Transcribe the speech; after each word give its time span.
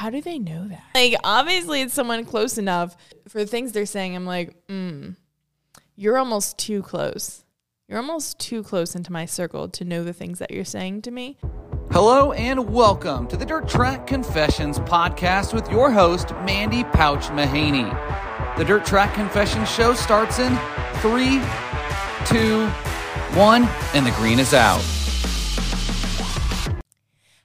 how 0.00 0.08
do 0.08 0.22
they 0.22 0.38
know 0.38 0.66
that? 0.66 0.82
Like, 0.94 1.14
obviously, 1.22 1.82
it's 1.82 1.92
someone 1.92 2.24
close 2.24 2.56
enough 2.56 2.96
for 3.28 3.40
the 3.40 3.46
things 3.46 3.72
they're 3.72 3.84
saying. 3.84 4.16
I'm 4.16 4.24
like, 4.24 4.66
mm, 4.66 5.14
you're 5.94 6.16
almost 6.16 6.56
too 6.56 6.80
close. 6.80 7.44
You're 7.86 7.98
almost 7.98 8.38
too 8.38 8.62
close 8.62 8.94
into 8.94 9.12
my 9.12 9.26
circle 9.26 9.68
to 9.68 9.84
know 9.84 10.02
the 10.02 10.14
things 10.14 10.38
that 10.38 10.52
you're 10.52 10.64
saying 10.64 11.02
to 11.02 11.10
me. 11.10 11.36
Hello 11.90 12.32
and 12.32 12.72
welcome 12.72 13.26
to 13.28 13.36
the 13.36 13.44
Dirt 13.44 13.68
Track 13.68 14.06
Confessions 14.06 14.78
podcast 14.78 15.52
with 15.52 15.70
your 15.70 15.90
host, 15.90 16.30
Mandy 16.46 16.82
Pouch 16.82 17.26
Mahaney. 17.26 18.56
The 18.56 18.64
Dirt 18.64 18.86
Track 18.86 19.12
Confessions 19.12 19.70
show 19.70 19.92
starts 19.92 20.38
in 20.38 20.58
three, 21.02 21.42
two, 22.24 22.66
one, 23.38 23.64
and 23.92 24.06
the 24.06 24.12
green 24.12 24.38
is 24.38 24.54
out. 24.54 24.80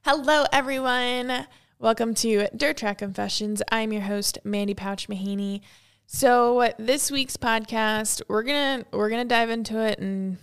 Hello, 0.06 0.46
everyone. 0.54 1.48
Welcome 1.78 2.14
to 2.16 2.48
Dirt 2.56 2.78
Track 2.78 3.00
Confessions. 3.00 3.62
I'm 3.70 3.92
your 3.92 4.04
host, 4.04 4.38
Mandy 4.46 4.74
Pouch 4.74 5.10
Mahaney. 5.10 5.60
So 6.06 6.72
this 6.80 7.12
week's 7.12 7.36
podcast, 7.36 8.22
we're 8.30 8.44
gonna 8.44 8.86
we're 8.94 9.10
gonna 9.10 9.26
dive 9.26 9.50
into 9.50 9.82
it, 9.82 10.00
and 10.00 10.38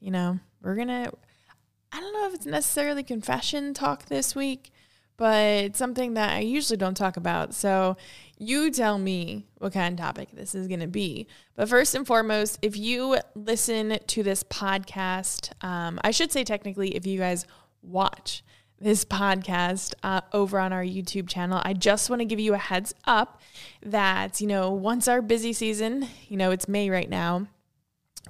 you 0.00 0.10
know, 0.10 0.40
we're 0.60 0.74
gonna. 0.74 1.12
I 1.92 2.00
don't 2.00 2.12
know 2.12 2.26
if 2.26 2.34
it's 2.34 2.46
necessarily 2.46 3.04
confession 3.04 3.74
talk 3.74 4.06
this 4.06 4.34
week, 4.34 4.72
but 5.16 5.44
it's 5.44 5.78
something 5.78 6.14
that 6.14 6.32
I 6.32 6.40
usually 6.40 6.78
don't 6.78 6.96
talk 6.96 7.16
about. 7.16 7.54
So 7.54 7.96
you 8.36 8.72
tell 8.72 8.98
me 8.98 9.46
what 9.58 9.72
kind 9.72 9.96
of 9.96 10.04
topic 10.04 10.30
this 10.32 10.52
is 10.56 10.66
going 10.66 10.80
to 10.80 10.88
be. 10.88 11.28
But 11.54 11.68
first 11.68 11.94
and 11.94 12.04
foremost, 12.04 12.58
if 12.60 12.76
you 12.76 13.18
listen 13.36 13.98
to 14.04 14.22
this 14.24 14.42
podcast, 14.42 15.52
um, 15.64 16.00
I 16.02 16.10
should 16.10 16.32
say 16.32 16.42
technically, 16.42 16.96
if 16.96 17.06
you 17.06 17.20
guys 17.20 17.46
watch 17.82 18.42
this 18.82 19.04
podcast 19.04 19.94
uh, 20.02 20.22
over 20.32 20.58
on 20.58 20.72
our 20.72 20.82
YouTube 20.82 21.28
channel. 21.28 21.62
I 21.64 21.72
just 21.72 22.10
want 22.10 22.20
to 22.20 22.24
give 22.24 22.40
you 22.40 22.54
a 22.54 22.58
heads 22.58 22.92
up 23.04 23.40
that, 23.82 24.40
you 24.40 24.48
know, 24.48 24.70
once 24.72 25.06
our 25.06 25.22
busy 25.22 25.52
season, 25.52 26.08
you 26.28 26.36
know, 26.36 26.50
it's 26.50 26.66
May 26.66 26.90
right 26.90 27.08
now, 27.08 27.46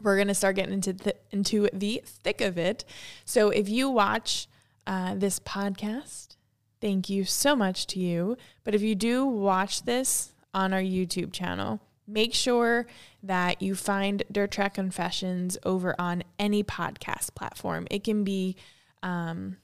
we're 0.02 0.16
going 0.16 0.28
to 0.28 0.34
start 0.34 0.56
getting 0.56 0.74
into 0.74 0.92
the, 0.92 1.16
into 1.30 1.68
the 1.72 2.02
thick 2.04 2.42
of 2.42 2.58
it. 2.58 2.84
So 3.24 3.48
if 3.48 3.68
you 3.68 3.88
watch 3.88 4.46
uh, 4.86 5.14
this 5.14 5.38
podcast, 5.40 6.36
thank 6.82 7.08
you 7.08 7.24
so 7.24 7.56
much 7.56 7.86
to 7.88 7.98
you. 7.98 8.36
But 8.62 8.74
if 8.74 8.82
you 8.82 8.94
do 8.94 9.24
watch 9.24 9.84
this 9.84 10.32
on 10.52 10.74
our 10.74 10.82
YouTube 10.82 11.32
channel, 11.32 11.80
make 12.06 12.34
sure 12.34 12.86
that 13.22 13.62
you 13.62 13.74
find 13.74 14.22
Dirt 14.30 14.50
Track 14.50 14.74
Confessions 14.74 15.56
over 15.64 15.94
on 15.98 16.24
any 16.38 16.62
podcast 16.62 17.34
platform. 17.34 17.86
It 17.90 18.04
can 18.04 18.22
be, 18.22 18.56
um, 19.02 19.56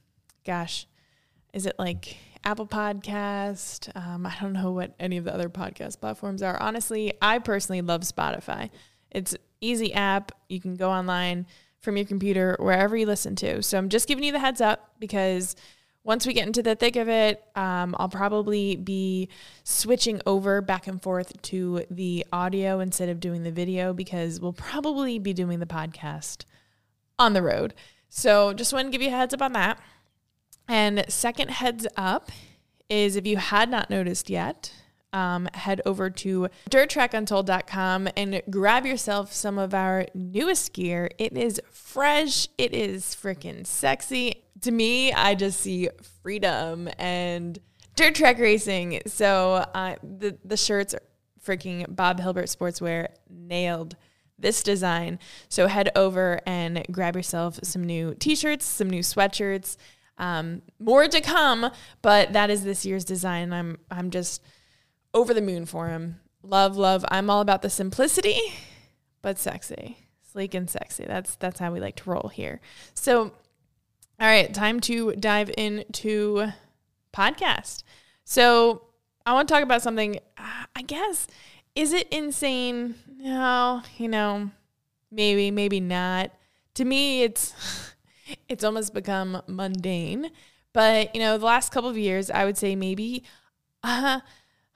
gosh, 0.49 0.87
is 1.53 1.67
it 1.67 1.79
like 1.79 2.17
Apple 2.43 2.67
Podcast? 2.67 3.95
Um, 3.95 4.25
I 4.25 4.35
don't 4.41 4.55
know 4.55 4.73
what 4.73 4.95
any 4.99 5.19
of 5.19 5.25
the 5.25 5.35
other 5.35 5.51
podcast 5.51 6.01
platforms 6.01 6.43
are. 6.43 6.59
Honestly, 6.59 7.13
I 7.21 7.39
personally 7.39 7.83
love 7.83 8.01
Spotify. 8.01 8.71
It's 9.11 9.37
easy 9.61 9.93
app. 9.93 10.33
You 10.49 10.59
can 10.59 10.75
go 10.75 10.91
online 10.91 11.47
from 11.81 11.99
your 11.99 12.07
computer 12.07 12.57
wherever 12.59 12.97
you 12.97 13.05
listen 13.05 13.37
to. 13.37 13.63
So 13.63 13.77
I'm 13.77 13.91
just 13.91 14.09
giving 14.09 14.25
you 14.25 14.33
the 14.33 14.39
heads 14.39 14.63
up 14.63 14.91
because 14.99 15.55
once 16.03 16.27
we 16.27 16.33
get 16.33 16.47
into 16.47 16.63
the 16.63 16.75
thick 16.75 16.97
of 16.97 17.11
it, 17.11 17.45
um, 17.55 17.95
I'll 17.99 18.09
probably 18.09 18.77
be 18.77 19.29
switching 19.65 20.23
over 20.25 20.63
back 20.63 20.87
and 20.87 21.03
forth 21.03 21.43
to 21.43 21.85
the 21.91 22.25
audio 22.33 22.81
instead 22.81 23.11
of 23.11 23.21
doing 23.21 23.43
the 23.43 23.53
video 23.53 23.93
because 23.93 24.41
we'll 24.41 24.55
probably 24.55 25.19
be 25.19 25.35
doing 25.35 25.59
the 25.59 25.67
podcast 25.67 26.47
on 27.19 27.35
the 27.35 27.43
road. 27.43 27.75
So 28.09 28.55
just 28.55 28.73
want 28.73 28.87
to 28.87 28.91
give 28.91 29.03
you 29.03 29.09
a 29.09 29.11
heads 29.11 29.35
up 29.35 29.43
on 29.43 29.53
that. 29.53 29.79
And 30.69 31.05
second 31.09 31.51
heads 31.51 31.87
up 31.97 32.31
is 32.89 33.17
if 33.17 33.27
you 33.27 33.37
had 33.37 33.71
not 33.71 33.91
noticed 33.91 34.31
yet, 34.31 34.73
um, 35.13 35.49
head 35.55 35.81
over 35.87 36.11
to 36.11 36.49
dirttrackuntold.com 36.71 38.09
and 38.17 38.43
grab 38.51 38.85
yourself 38.85 39.33
some 39.33 39.59
of 39.59 39.73
our 39.73 40.07
newest 40.15 40.75
gear. 40.75 41.11
It 41.19 41.37
is 41.37 41.61
fresh, 41.71 42.49
it 42.59 42.75
is 42.75 43.05
freaking 43.15 43.67
sexy. 43.67 44.45
To 44.63 44.71
me, 44.71 45.13
I 45.13 45.35
just 45.35 45.61
see 45.61 45.89
freedom 46.23 46.89
and 46.99 47.59
dirt 47.97 48.15
track 48.15 48.39
racing. 48.39 49.01
So 49.07 49.65
uh, 49.75 49.97
the, 50.03 50.37
the 50.45 50.57
shirts 50.57 50.95
are 50.95 51.03
freaking 51.43 51.87
Bob 51.95 52.21
Hilbert 52.21 52.47
Sportswear 52.47 53.09
nailed 53.31 53.97
this 54.39 54.63
design. 54.63 55.19
So 55.49 55.67
head 55.67 55.91
over 55.97 56.41
and 56.47 56.85
grab 56.91 57.17
yourself 57.17 57.59
some 57.63 57.83
new 57.83 58.15
t 58.15 58.37
shirts, 58.37 58.65
some 58.65 58.91
new 58.91 59.01
sweatshirts. 59.01 59.77
Um, 60.19 60.63
more 60.79 61.07
to 61.07 61.21
come, 61.21 61.71
but 62.03 62.33
that 62.33 62.51
is 62.51 62.65
this 62.65 62.85
year's 62.85 63.05
design. 63.05 63.53
I'm 63.53 63.79
I'm 63.91 64.11
just 64.11 64.43
over 65.15 65.33
the 65.33 65.41
moon 65.41 65.65
for 65.65 65.89
him. 65.89 66.21
Love, 66.43 66.77
love. 66.77 67.05
I'm 67.09 67.31
all 67.31 67.41
about 67.41 67.63
the 67.63 67.71
simplicity, 67.71 68.39
but 69.23 69.39
sexy, 69.39 69.99
sleek 70.33 70.55
and 70.55 70.69
sexy. 70.69 71.05
That's 71.07 71.37
that's 71.37 71.61
how 71.61 71.73
we 71.73 71.81
like 71.81 71.97
to 71.97 72.11
roll 72.11 72.29
here. 72.29 72.61
So, 72.95 73.23
all 74.21 74.27
right, 74.27 74.53
time 74.53 74.81
to 74.81 75.13
dive 75.13 75.51
into 75.57 76.49
podcast. 77.13 77.85
So, 78.25 78.83
I 79.25 79.33
want 79.33 79.49
to 79.49 79.55
talk 79.55 79.63
about 79.63 79.83
something. 79.83 80.19
I 80.75 80.83
guess 80.83 81.27
is 81.75 81.93
it 81.93 82.09
insane? 82.09 82.97
No, 83.19 83.83
you 83.99 84.09
know, 84.09 84.51
maybe, 85.13 85.53
maybe 85.53 85.79
not. 85.79 86.33
To 86.75 86.85
me, 86.85 87.23
it's 87.23 87.55
it's 88.49 88.65
almost 88.65 88.95
become 88.95 89.43
mundane. 89.47 90.31
But, 90.73 91.15
you 91.15 91.21
know, 91.21 91.39
the 91.39 91.47
last 91.47 91.73
couple 91.73 91.91
of 91.91 91.97
years, 91.97 92.31
I 92.31 92.45
would 92.45 92.59
say 92.59 92.77
maybe 92.77 93.25
uh, 93.83 94.21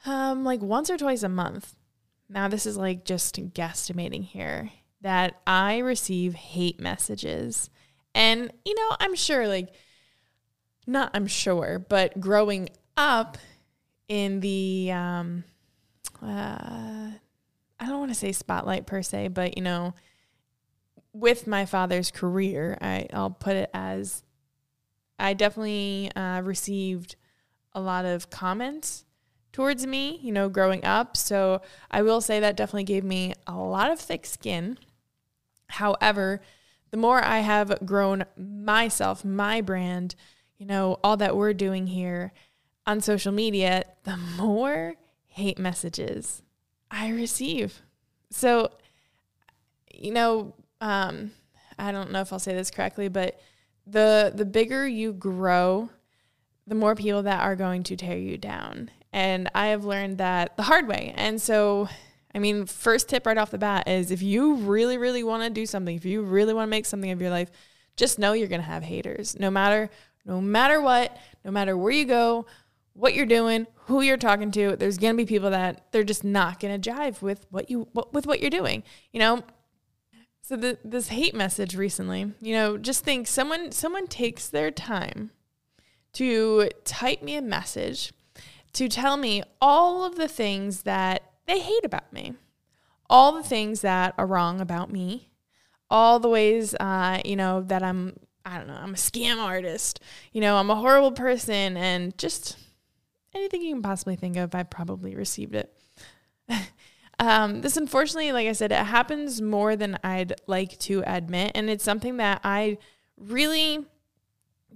um, 0.07 0.45
like 0.45 0.61
once 0.61 0.91
or 0.91 0.97
twice 0.97 1.23
a 1.23 1.29
month. 1.29 1.75
Now, 2.29 2.49
this 2.49 2.67
is 2.67 2.77
like 2.77 3.05
just 3.05 3.37
guesstimating 3.53 4.25
here 4.25 4.71
that 5.03 5.41
I 5.47 5.79
receive 5.79 6.35
hate 6.35 6.81
messages. 6.81 7.69
And, 8.15 8.53
you 8.65 8.75
know, 8.75 8.97
I'm 9.01 9.15
sure, 9.15 9.47
like, 9.49 9.69
not 10.87 11.11
I'm 11.15 11.27
sure, 11.27 11.79
but 11.79 12.19
growing 12.21 12.71
up 12.97 13.39
in 14.09 14.41
the, 14.41 14.91
um, 14.93 15.45
uh, 16.23 17.11
I 17.81 17.87
don't 17.87 17.99
want 17.99 18.11
to 18.13 18.19
say 18.19 18.33
spotlight 18.33 18.87
per 18.87 19.03
se, 19.03 19.29
but, 19.29 19.57
you 19.57 19.63
know, 19.63 19.95
with 21.13 21.47
my 21.47 21.67
father's 21.67 22.11
career, 22.11 22.79
I, 22.81 23.07
I'll 23.13 23.31
put 23.31 23.57
it 23.57 23.71
as 23.75 24.23
I 25.19 25.35
definitely 25.35 26.11
uh, 26.17 26.41
received 26.43 27.17
a 27.73 27.81
lot 27.81 28.05
of 28.05 28.31
comments 28.31 29.05
towards 29.53 29.87
me, 29.87 30.19
you 30.23 30.33
know, 30.33 30.49
growing 30.49 30.85
up. 30.85 31.17
So 31.17 31.61
I 31.91 32.03
will 32.03 32.21
say 32.21 32.41
that 32.41 32.57
definitely 32.57 32.85
gave 32.85 33.05
me 33.05 33.35
a 33.47 33.55
lot 33.55 33.91
of 33.91 34.01
thick 34.01 34.27
skin. 34.27 34.79
However, 35.69 36.41
the 36.91 36.97
more 36.97 37.23
I 37.23 37.41
have 37.41 37.87
grown 37.87 38.25
myself, 38.37 39.25
my 39.25 39.61
brand, 39.61 40.15
you 40.59 40.67
know, 40.67 40.99
all 41.05 41.17
that 41.19 41.37
we're 41.37 41.55
doing 41.55 41.87
here 41.87 42.33
on 42.87 43.01
social 43.01 43.33
media, 43.33 43.85
the 44.05 44.17
more 44.17 44.95
hate 45.27 45.59
messages 45.59 46.43
I 46.91 47.11
receive. 47.11 47.83
So, 48.31 48.71
you 49.95 50.13
know, 50.13 50.55
um, 50.83 51.31
I 51.79 51.93
don't 51.93 52.11
know 52.11 52.21
if 52.21 52.33
I'll 52.33 52.39
say 52.39 52.55
this 52.55 52.71
correctly, 52.71 53.09
but 53.09 53.41
the 53.87 54.33
the 54.35 54.45
bigger 54.45 54.87
you 54.87 55.13
grow, 55.13 55.89
the 56.67 56.75
more 56.75 56.95
people 56.95 57.23
that 57.23 57.41
are 57.41 57.57
going 57.57 57.85
to 57.85 57.97
tear 57.97 58.19
you 58.19 58.37
down. 58.37 58.91
And 59.13 59.49
I 59.55 59.69
have 59.69 59.85
learned 59.85 60.19
that 60.19 60.57
the 60.57 60.65
hard 60.65 60.89
way. 60.89 61.15
And 61.17 61.41
so, 61.41 61.89
I 62.35 62.39
mean, 62.39 62.67
first 62.67 63.09
tip 63.09 63.27
right 63.27 63.39
off 63.39 63.51
the 63.51 63.59
bat 63.59 63.87
is 63.87 64.11
if 64.11 64.23
you 64.23 64.55
really, 64.57 64.99
really 64.99 65.23
want 65.23 65.45
to 65.45 65.51
do 65.51 65.67
something, 65.67 65.95
if 65.95 66.05
you 66.05 66.23
really 66.23 66.55
want 66.55 66.67
to 66.67 66.71
make 66.71 66.87
something 66.87 67.11
of 67.11 67.21
your 67.21 67.31
life, 67.31 67.51
just 67.97 68.19
know 68.19 68.33
you're 68.33 68.49
going 68.49 68.61
to 68.61 68.67
have 68.67 68.83
haters. 68.83 69.39
No 69.39 69.51
matter 69.51 69.89
no 70.25 70.41
matter 70.41 70.81
what, 70.81 71.17
no 71.45 71.51
matter 71.51 71.77
where 71.77 71.93
you 71.93 72.05
go, 72.05 72.47
what 72.95 73.15
you're 73.15 73.27
doing, 73.27 73.67
who 73.87 74.03
you're 74.03 74.17
talking 74.17 74.51
to, 74.53 74.77
there's 74.77 74.99
going 74.99 75.15
to 75.15 75.17
be 75.17 75.27
people 75.27 75.51
that 75.51 75.87
they're 75.93 76.05
just 76.05 76.25
not 76.25 76.61
going 76.61 76.81
to 76.81 76.91
jive 76.91 77.23
with 77.23 77.47
what 77.51 77.71
you 77.71 77.87
with 78.13 78.27
what 78.27 78.41
you're 78.41 78.51
doing. 78.51 78.83
You 79.13 79.21
know, 79.21 79.43
so 80.53 80.57
the, 80.57 80.77
this 80.85 81.09
hate 81.09 81.35
message 81.35 81.75
recently, 81.75 82.31
you 82.43 82.53
know, 82.53 82.77
just 82.77 83.03
think 83.05 83.27
someone 83.27 83.73
someone 83.73 84.07
takes 84.07 84.51
their 84.51 84.71
time 84.71 85.31
to 86.13 86.69
type 86.85 87.23
me 87.23 87.37
a 87.37 87.41
message 87.41 88.13
to 88.75 88.87
tell 88.87 89.17
me 89.17 89.43
all 89.63 90.05
of 90.05 90.17
the 90.17 90.29
things 90.29 90.83
that 90.83 91.23
they 91.47 91.59
hate 91.59 91.87
about 91.87 92.13
me, 92.13 92.35
all 93.09 93.33
the 93.33 93.43
things 93.43 93.81
that 93.81 94.13
are 94.19 94.27
wrong 94.27 94.61
about 94.61 94.93
me, 94.93 95.31
all 95.89 96.21
the 96.21 96.29
ways, 96.29 96.75
uh, 96.75 97.19
you 97.25 97.35
know, 97.35 97.63
that 97.63 97.83
I'm, 97.83 98.15
I 98.45 98.59
don't 98.59 98.67
know, 98.67 98.79
I'm 98.79 98.93
a 98.93 98.99
scam 98.99 99.39
artist, 99.39 100.01
you 100.33 100.43
know, 100.43 100.59
I'm 100.59 100.69
a 100.69 100.77
horrible 100.77 101.13
person, 101.13 101.79
and 101.79 102.19
just 102.19 102.59
anything 103.35 103.63
you 103.63 103.73
can 103.73 103.83
possibly 103.83 104.17
think 104.17 104.37
of, 104.37 104.55
I've 104.55 104.69
probably 104.69 105.17
received 105.17 105.55
it. 105.55 105.75
Um, 107.23 107.61
this 107.61 107.77
unfortunately, 107.77 108.33
like 108.33 108.49
I 108.49 108.53
said, 108.53 108.73
it 108.73 108.79
happens 108.79 109.41
more 109.41 109.77
than 109.77 109.97
I'd 110.03 110.35
like 110.49 110.77
to 110.81 111.05
admit. 111.07 111.53
And 111.55 111.71
it's 111.71 111.85
something 111.85 112.17
that 112.17 112.41
I 112.43 112.79
really 113.17 113.87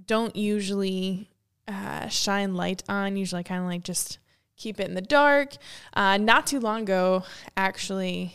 don't 0.07 0.37
usually 0.37 1.29
uh, 1.67 2.07
shine 2.07 2.55
light 2.55 2.85
on. 2.89 3.17
Usually, 3.17 3.43
kind 3.43 3.63
of 3.63 3.67
like 3.67 3.83
just 3.83 4.21
keep 4.57 4.79
it 4.79 4.87
in 4.87 4.95
the 4.95 5.01
dark. 5.01 5.57
Uh, 5.93 6.19
not 6.19 6.47
too 6.47 6.61
long 6.61 6.83
ago, 6.83 7.25
actually, 7.57 8.33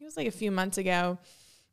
it 0.00 0.04
was 0.04 0.16
like 0.16 0.28
a 0.28 0.30
few 0.30 0.52
months 0.52 0.78
ago. 0.78 1.18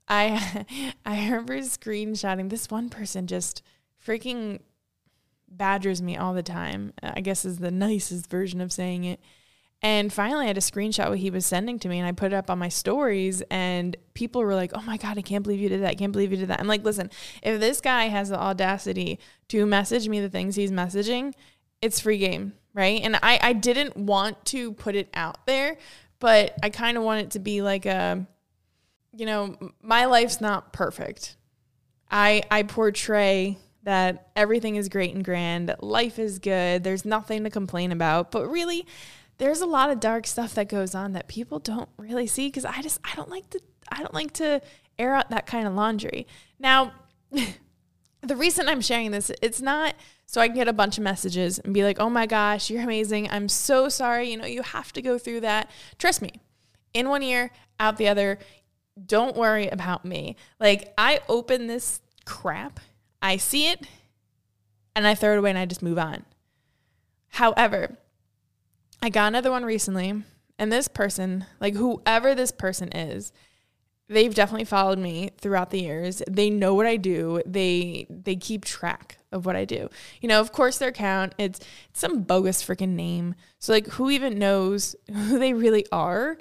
I 0.08 0.66
I 1.06 1.26
remember 1.26 1.60
screenshotting 1.60 2.50
this 2.50 2.72
one 2.72 2.90
person 2.90 3.28
just 3.28 3.62
freaking 4.04 4.62
badgers 5.48 6.02
me 6.02 6.18
all 6.18 6.34
the 6.34 6.42
time. 6.42 6.94
I 7.04 7.22
guess 7.22 7.46
is 7.46 7.60
the 7.60 7.70
nicest 7.86 8.32
version 8.32 8.62
of 8.62 8.74
saying 8.74 9.04
it. 9.04 9.20
And 9.82 10.12
finally, 10.12 10.46
I 10.46 10.48
had 10.48 10.58
a 10.58 10.62
screenshot 10.62 11.10
what 11.10 11.20
he 11.20 11.30
was 11.30 11.46
sending 11.46 11.78
to 11.80 11.88
me, 11.90 12.00
and 12.00 12.08
I 12.08 12.12
put 12.12 12.34
it 12.34 12.36
up 12.36 12.50
on 12.50 12.58
my 12.58 12.70
stories. 12.70 13.44
And 13.52 13.96
people 14.16 14.42
were 14.42 14.56
like, 14.56 14.72
"Oh 14.74 14.82
my 14.82 14.98
god, 14.98 15.18
I 15.18 15.22
can't 15.22 15.44
believe 15.44 15.60
you 15.60 15.70
did 15.70 15.82
that! 15.84 15.92
I 15.92 15.96
can't 15.96 16.12
believe 16.12 16.32
you 16.32 16.38
did 16.38 16.50
that!" 16.50 16.60
I'm 16.60 16.68
like, 16.68 16.84
"Listen, 16.84 17.12
if 17.44 17.60
this 17.60 17.80
guy 17.80 18.06
has 18.06 18.30
the 18.30 18.40
audacity 18.40 19.20
to 19.50 19.66
message 19.66 20.10
me 20.10 20.20
the 20.20 20.30
things 20.30 20.56
he's 20.56 20.72
messaging, 20.72 21.34
it's 21.82 22.00
free 22.00 22.18
game, 22.18 22.54
right?" 22.74 23.02
And 23.04 23.18
I 23.18 23.40
I 23.42 23.54
didn't 23.54 23.96
want 23.96 24.44
to 24.46 24.74
put 24.74 24.96
it 24.96 25.10
out 25.14 25.46
there, 25.46 25.78
but 26.20 26.56
I 26.64 26.72
kind 26.72 26.98
of 26.98 27.04
want 27.04 27.22
it 27.22 27.32
to 27.32 27.40
be 27.40 27.62
like 27.62 27.86
a, 27.86 28.26
you 29.16 29.28
know, 29.28 29.58
my 29.84 30.06
life's 30.06 30.42
not 30.42 30.74
perfect. 30.74 31.38
I 32.10 32.42
I 32.50 32.64
portray 32.64 33.60
that 33.84 34.32
everything 34.36 34.76
is 34.76 34.90
great 34.90 35.14
and 35.14 35.24
grand, 35.24 35.74
life 35.82 36.20
is 36.20 36.40
good, 36.40 36.84
there's 36.84 37.06
nothing 37.06 37.44
to 37.44 37.50
complain 37.50 37.92
about, 37.92 38.32
but 38.32 38.48
really 38.48 38.86
there's 39.38 39.62
a 39.62 39.66
lot 39.66 39.90
of 39.90 40.00
dark 40.00 40.26
stuff 40.26 40.56
that 40.56 40.70
goes 40.70 40.96
on 40.96 41.14
that 41.14 41.28
people 41.28 41.60
don't 41.60 41.90
really 41.98 42.28
see 42.28 42.48
because 42.48 42.66
I 42.66 42.82
just 42.82 43.00
I 43.04 43.16
don't 43.16 43.30
like 43.30 43.50
to 43.52 43.60
I 43.92 44.02
don't 44.02 44.14
like 44.14 44.34
to 44.34 44.62
air 44.98 45.14
out 45.14 45.30
that 45.30 45.46
kind 45.46 45.68
of 45.68 45.74
laundry. 45.74 46.28
Now, 46.60 46.94
the 48.22 48.36
reason 48.36 48.68
I'm 48.68 48.82
sharing 48.82 49.12
this, 49.12 49.32
it's 49.42 49.62
not 49.62 49.96
so 50.26 50.42
I 50.42 50.48
can 50.48 50.56
get 50.56 50.68
a 50.68 50.74
bunch 50.74 50.98
of 50.98 51.04
messages 51.04 51.60
and 51.60 51.74
be 51.74 51.84
like, 51.84 52.00
"Oh 52.00 52.10
my 52.10 52.26
gosh, 52.26 52.70
you're 52.70 52.84
amazing. 52.84 53.30
I'm 53.30 53.48
so 53.48 53.90
sorry. 53.90 54.32
You 54.32 54.38
know, 54.38 54.46
you 54.46 54.64
have 54.64 54.92
to 54.94 55.02
go 55.02 55.18
through 55.18 55.42
that." 55.42 55.70
Trust 55.98 56.22
me. 56.22 56.32
In 56.94 57.10
one 57.10 57.22
ear, 57.24 57.52
out 57.80 57.98
the 57.98 58.08
other. 58.08 58.40
Don't 59.06 59.36
worry 59.36 59.68
about 59.68 60.04
me. 60.04 60.36
Like 60.60 60.94
I 60.98 61.20
open 61.30 61.68
this 61.68 62.02
crap, 62.26 62.80
I 63.22 63.38
see 63.38 63.70
it, 63.70 63.86
and 64.96 65.08
I 65.08 65.16
throw 65.16 65.34
it 65.34 65.40
away 65.40 65.52
and 65.52 65.60
I 65.60 65.66
just 65.66 65.84
move 65.84 66.00
on. 66.00 66.26
However, 67.30 67.98
I 69.02 69.10
got 69.10 69.28
another 69.28 69.52
one 69.52 69.64
recently, 69.64 70.24
and 70.58 70.72
this 70.72 70.88
person, 70.88 71.46
like 71.60 71.76
whoever 71.76 72.34
this 72.34 72.52
person 72.52 72.90
is, 72.90 73.32
they've 74.10 74.34
definitely 74.34 74.66
followed 74.66 75.00
me 75.00 75.32
throughout 75.38 75.70
the 75.70 75.82
years. 75.82 76.22
They 76.30 76.50
know 76.50 76.74
what 76.74 76.86
I 76.86 76.98
do. 76.98 77.42
They 77.46 78.08
they 78.10 78.36
keep 78.36 78.66
track 78.66 79.18
of 79.32 79.46
what 79.46 79.56
I 79.56 79.66
do. 79.66 79.90
You 80.22 80.30
know, 80.30 80.40
of 80.40 80.52
course 80.52 80.78
their 80.78 80.90
account, 80.90 81.34
it's, 81.38 81.60
it's 81.90 82.00
some 82.00 82.22
bogus 82.22 82.64
freaking 82.64 82.96
name. 82.96 83.36
So 83.60 83.74
like 83.74 83.88
who 83.88 84.10
even 84.10 84.40
knows 84.40 84.96
who 85.14 85.38
they 85.38 85.54
really 85.54 85.86
are? 85.92 86.38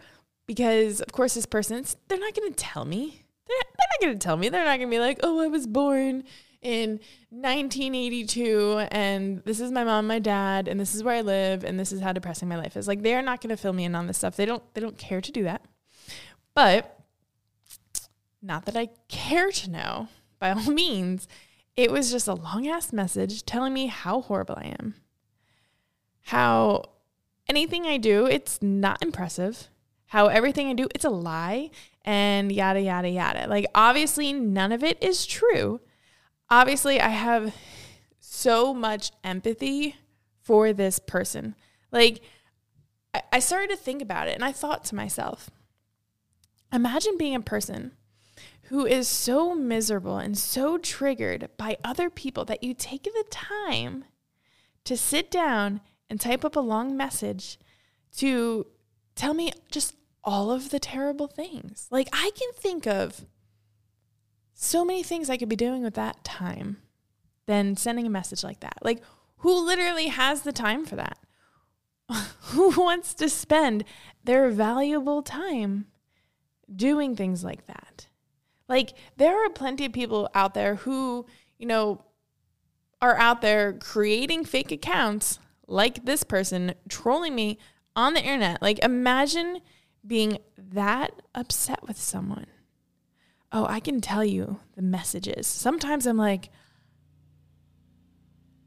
Because 0.46 1.00
of 1.00 1.12
course 1.12 1.34
this 1.34 1.46
person's 1.46 1.96
they're 2.08 2.18
not 2.18 2.34
to 2.34 2.50
tell 2.56 2.84
me. 2.84 3.22
They're, 3.48 3.56
they're 4.00 4.08
not 4.08 4.14
to 4.14 4.18
tell 4.18 4.36
me. 4.36 4.48
They're 4.48 4.64
not 4.64 4.78
to 4.78 4.86
be 4.86 4.98
like, 4.98 5.20
"Oh, 5.22 5.40
I 5.40 5.46
was 5.46 5.66
born 5.66 6.24
in 6.66 6.98
1982 7.30 8.88
and 8.90 9.40
this 9.44 9.60
is 9.60 9.70
my 9.70 9.84
mom 9.84 10.08
my 10.08 10.18
dad 10.18 10.66
and 10.66 10.80
this 10.80 10.96
is 10.96 11.04
where 11.04 11.14
i 11.14 11.20
live 11.20 11.62
and 11.62 11.78
this 11.78 11.92
is 11.92 12.00
how 12.00 12.12
depressing 12.12 12.48
my 12.48 12.56
life 12.56 12.76
is. 12.76 12.88
Like 12.88 13.02
they're 13.02 13.22
not 13.22 13.40
going 13.40 13.50
to 13.50 13.56
fill 13.56 13.72
me 13.72 13.84
in 13.84 13.94
on 13.94 14.08
this 14.08 14.18
stuff. 14.18 14.34
They 14.34 14.46
don't 14.46 14.62
they 14.74 14.80
don't 14.80 14.98
care 14.98 15.20
to 15.20 15.30
do 15.32 15.44
that. 15.44 15.64
But 16.54 16.98
not 18.42 18.64
that 18.64 18.76
i 18.76 18.88
care 19.08 19.52
to 19.52 19.70
know. 19.70 20.08
By 20.40 20.50
all 20.50 20.70
means. 20.70 21.28
It 21.76 21.92
was 21.92 22.10
just 22.10 22.26
a 22.26 22.34
long 22.34 22.66
ass 22.66 22.92
message 22.92 23.44
telling 23.44 23.72
me 23.72 23.86
how 23.86 24.22
horrible 24.22 24.56
i 24.58 24.74
am. 24.80 24.94
How 26.22 26.82
anything 27.48 27.86
i 27.86 27.96
do 27.96 28.26
it's 28.26 28.60
not 28.60 29.00
impressive. 29.02 29.68
How 30.06 30.26
everything 30.26 30.68
i 30.68 30.72
do 30.72 30.88
it's 30.96 31.04
a 31.04 31.10
lie 31.10 31.70
and 32.04 32.50
yada 32.50 32.80
yada 32.80 33.08
yada. 33.08 33.46
Like 33.46 33.66
obviously 33.72 34.32
none 34.32 34.72
of 34.72 34.82
it 34.82 35.00
is 35.00 35.26
true 35.26 35.80
obviously 36.50 37.00
I 37.00 37.08
have 37.08 37.54
so 38.20 38.74
much 38.74 39.12
empathy 39.24 39.96
for 40.42 40.72
this 40.72 40.98
person. 40.98 41.54
Like, 41.90 42.22
I 43.32 43.38
started 43.38 43.70
to 43.70 43.76
think 43.76 44.02
about 44.02 44.28
it 44.28 44.34
and 44.34 44.44
I 44.44 44.52
thought 44.52 44.84
to 44.86 44.94
myself, 44.94 45.50
imagine 46.72 47.16
being 47.16 47.34
a 47.34 47.40
person 47.40 47.92
who 48.64 48.84
is 48.84 49.08
so 49.08 49.54
miserable 49.54 50.18
and 50.18 50.36
so 50.36 50.76
triggered 50.76 51.48
by 51.56 51.76
other 51.84 52.10
people 52.10 52.44
that 52.44 52.62
you 52.62 52.74
take 52.74 53.04
the 53.04 53.24
time 53.30 54.04
to 54.84 54.96
sit 54.96 55.30
down 55.30 55.80
and 56.10 56.20
type 56.20 56.44
up 56.44 56.56
a 56.56 56.60
long 56.60 56.96
message 56.96 57.58
to 58.16 58.66
tell 59.14 59.34
me 59.34 59.52
just 59.70 59.94
all 60.22 60.50
of 60.50 60.70
the 60.70 60.80
terrible 60.80 61.28
things. 61.28 61.86
Like, 61.90 62.08
I 62.12 62.30
can 62.36 62.52
think 62.54 62.86
of 62.86 63.24
so 64.58 64.86
many 64.86 65.02
things 65.02 65.28
I 65.28 65.36
could 65.36 65.50
be 65.50 65.56
doing 65.56 65.82
with 65.82 65.94
that 65.94 66.24
time 66.24 66.78
than 67.44 67.76
sending 67.76 68.06
a 68.06 68.10
message 68.10 68.42
like 68.42 68.60
that. 68.60 68.78
Like, 68.82 69.02
who 69.38 69.64
literally 69.64 70.08
has 70.08 70.42
the 70.42 70.52
time 70.52 70.86
for 70.86 70.96
that? 70.96 71.18
who 72.40 72.70
wants 72.70 73.12
to 73.14 73.28
spend 73.28 73.84
their 74.24 74.48
valuable 74.48 75.22
time 75.22 75.86
doing 76.74 77.14
things 77.14 77.44
like 77.44 77.66
that? 77.66 78.08
Like, 78.66 78.94
there 79.18 79.44
are 79.44 79.50
plenty 79.50 79.84
of 79.84 79.92
people 79.92 80.30
out 80.34 80.54
there 80.54 80.76
who, 80.76 81.26
you 81.58 81.66
know, 81.66 82.02
are 83.02 83.18
out 83.18 83.42
there 83.42 83.74
creating 83.74 84.46
fake 84.46 84.72
accounts 84.72 85.38
like 85.68 86.06
this 86.06 86.24
person 86.24 86.72
trolling 86.88 87.34
me 87.34 87.58
on 87.94 88.14
the 88.14 88.22
internet. 88.22 88.62
Like, 88.62 88.78
imagine 88.82 89.60
being 90.04 90.38
that 90.56 91.12
upset 91.34 91.86
with 91.86 91.98
someone 91.98 92.46
oh, 93.52 93.66
I 93.66 93.80
can 93.80 94.00
tell 94.00 94.24
you 94.24 94.60
the 94.74 94.82
messages. 94.82 95.46
Sometimes 95.46 96.06
I'm 96.06 96.16
like, 96.16 96.50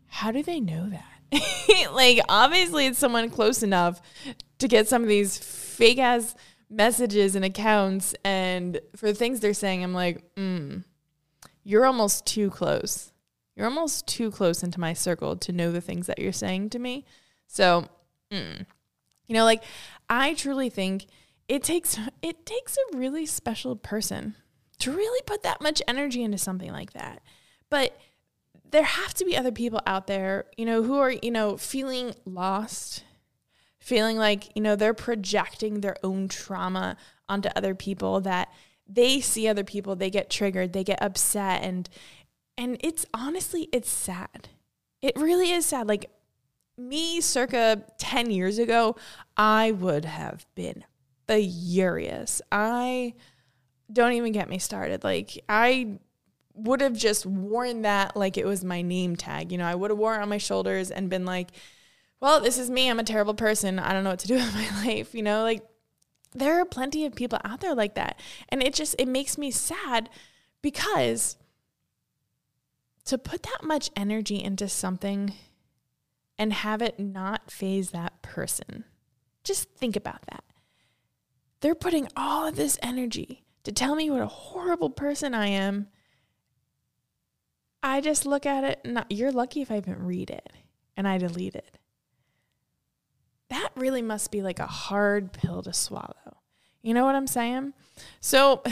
how 0.07 0.31
do 0.31 0.41
they 0.43 0.59
know 0.59 0.89
that? 0.89 1.91
like, 1.93 2.19
obviously, 2.27 2.87
it's 2.87 2.99
someone 2.99 3.29
close 3.29 3.63
enough 3.63 4.01
to 4.57 4.67
get 4.67 4.87
some 4.87 5.03
of 5.03 5.09
these 5.09 5.37
fake 5.37 5.99
ass 5.99 6.35
messages 6.69 7.35
and 7.35 7.45
accounts. 7.45 8.15
And 8.23 8.79
for 8.95 9.07
the 9.07 9.13
things 9.13 9.39
they're 9.39 9.53
saying, 9.53 9.83
I'm 9.83 9.93
like, 9.93 10.23
mm, 10.35 10.83
you're 11.63 11.85
almost 11.85 12.25
too 12.25 12.49
close. 12.49 13.11
You're 13.55 13.67
almost 13.67 14.07
too 14.07 14.31
close 14.31 14.63
into 14.63 14.79
my 14.79 14.93
circle 14.93 15.35
to 15.37 15.51
know 15.51 15.71
the 15.71 15.81
things 15.81 16.07
that 16.07 16.19
you're 16.19 16.31
saying 16.31 16.69
to 16.71 16.79
me. 16.79 17.05
So, 17.47 17.87
mm. 18.31 18.65
you 19.27 19.35
know, 19.35 19.43
like, 19.43 19.63
I 20.09 20.33
truly 20.33 20.69
think 20.69 21.07
it 21.47 21.63
takes 21.63 21.99
it 22.21 22.45
takes 22.45 22.77
a 22.77 22.97
really 22.97 23.25
special 23.25 23.75
person 23.75 24.35
to 24.79 24.91
really 24.91 25.21
put 25.25 25.43
that 25.43 25.61
much 25.61 25.81
energy 25.87 26.23
into 26.23 26.37
something 26.37 26.71
like 26.71 26.93
that. 26.93 27.21
But 27.69 27.97
there 28.71 28.83
have 28.83 29.13
to 29.15 29.25
be 29.25 29.35
other 29.35 29.51
people 29.51 29.81
out 29.85 30.07
there, 30.07 30.45
you 30.57 30.65
know, 30.65 30.83
who 30.83 30.97
are, 30.99 31.11
you 31.11 31.31
know, 31.31 31.57
feeling 31.57 32.13
lost, 32.25 33.03
feeling 33.79 34.17
like, 34.17 34.55
you 34.55 34.61
know, 34.61 34.75
they're 34.75 34.93
projecting 34.93 35.81
their 35.81 35.95
own 36.03 36.27
trauma 36.27 36.97
onto 37.27 37.49
other 37.55 37.75
people 37.75 38.21
that 38.21 38.51
they 38.87 39.19
see 39.21 39.47
other 39.47 39.63
people, 39.63 39.95
they 39.95 40.09
get 40.09 40.29
triggered, 40.29 40.73
they 40.73 40.83
get 40.83 41.01
upset 41.01 41.63
and 41.63 41.89
and 42.57 42.77
it's 42.81 43.05
honestly 43.13 43.69
it's 43.71 43.89
sad. 43.89 44.49
It 45.01 45.15
really 45.15 45.51
is 45.51 45.65
sad. 45.65 45.87
Like 45.87 46.09
me 46.77 47.21
circa 47.21 47.83
10 47.99 48.31
years 48.31 48.57
ago, 48.59 48.95
I 49.37 49.71
would 49.71 50.05
have 50.05 50.45
been 50.55 50.83
furious. 51.27 52.41
I 52.51 53.13
don't 53.91 54.13
even 54.13 54.31
get 54.31 54.49
me 54.49 54.59
started. 54.59 55.03
Like 55.03 55.43
I 55.47 55.99
would 56.53 56.81
have 56.81 56.93
just 56.93 57.25
worn 57.25 57.83
that 57.83 58.15
like 58.15 58.37
it 58.37 58.45
was 58.45 58.63
my 58.63 58.81
name 58.81 59.15
tag. 59.15 59.51
You 59.51 59.57
know, 59.57 59.65
I 59.65 59.75
would 59.75 59.91
have 59.91 59.97
worn 59.97 60.19
it 60.19 60.23
on 60.23 60.29
my 60.29 60.37
shoulders 60.37 60.91
and 60.91 61.09
been 61.09 61.25
like, 61.25 61.49
well, 62.19 62.41
this 62.41 62.57
is 62.57 62.69
me. 62.69 62.89
I'm 62.89 62.99
a 62.99 63.03
terrible 63.03 63.33
person. 63.33 63.79
I 63.79 63.93
don't 63.93 64.03
know 64.03 64.09
what 64.11 64.19
to 64.19 64.27
do 64.27 64.35
with 64.35 64.53
my 64.53 64.85
life. 64.85 65.15
You 65.15 65.23
know, 65.23 65.43
like 65.43 65.63
there 66.33 66.59
are 66.59 66.65
plenty 66.65 67.05
of 67.05 67.15
people 67.15 67.39
out 67.43 67.61
there 67.61 67.75
like 67.75 67.95
that. 67.95 68.19
And 68.49 68.61
it 68.61 68.73
just, 68.73 68.95
it 68.99 69.07
makes 69.07 69.37
me 69.37 69.51
sad 69.51 70.09
because 70.61 71.37
to 73.05 73.17
put 73.17 73.43
that 73.43 73.63
much 73.63 73.89
energy 73.95 74.43
into 74.43 74.67
something 74.67 75.33
and 76.37 76.53
have 76.53 76.81
it 76.81 76.99
not 76.99 77.49
faze 77.49 77.91
that 77.91 78.21
person, 78.21 78.83
just 79.43 79.69
think 79.71 79.95
about 79.95 80.25
that. 80.29 80.43
They're 81.61 81.75
putting 81.75 82.07
all 82.15 82.47
of 82.47 82.55
this 82.55 82.77
energy 82.81 83.43
to 83.63 83.71
tell 83.71 83.95
me 83.95 84.09
what 84.09 84.21
a 84.21 84.27
horrible 84.27 84.89
person 84.89 85.33
I 85.33 85.47
am, 85.47 85.87
I 87.81 88.01
just 88.01 88.25
look 88.25 88.45
at 88.45 88.63
it 88.63 88.81
and 88.83 89.03
you're 89.09 89.31
lucky 89.31 89.61
if 89.61 89.71
I 89.71 89.77
even 89.77 90.05
read 90.05 90.29
it 90.29 90.51
and 90.97 91.07
I 91.07 91.17
delete 91.17 91.55
it. 91.55 91.77
That 93.49 93.69
really 93.75 94.01
must 94.01 94.31
be 94.31 94.41
like 94.41 94.59
a 94.59 94.67
hard 94.67 95.33
pill 95.33 95.61
to 95.63 95.73
swallow. 95.73 96.37
You 96.81 96.93
know 96.93 97.05
what 97.05 97.15
I'm 97.15 97.27
saying? 97.27 97.73
So 98.21 98.63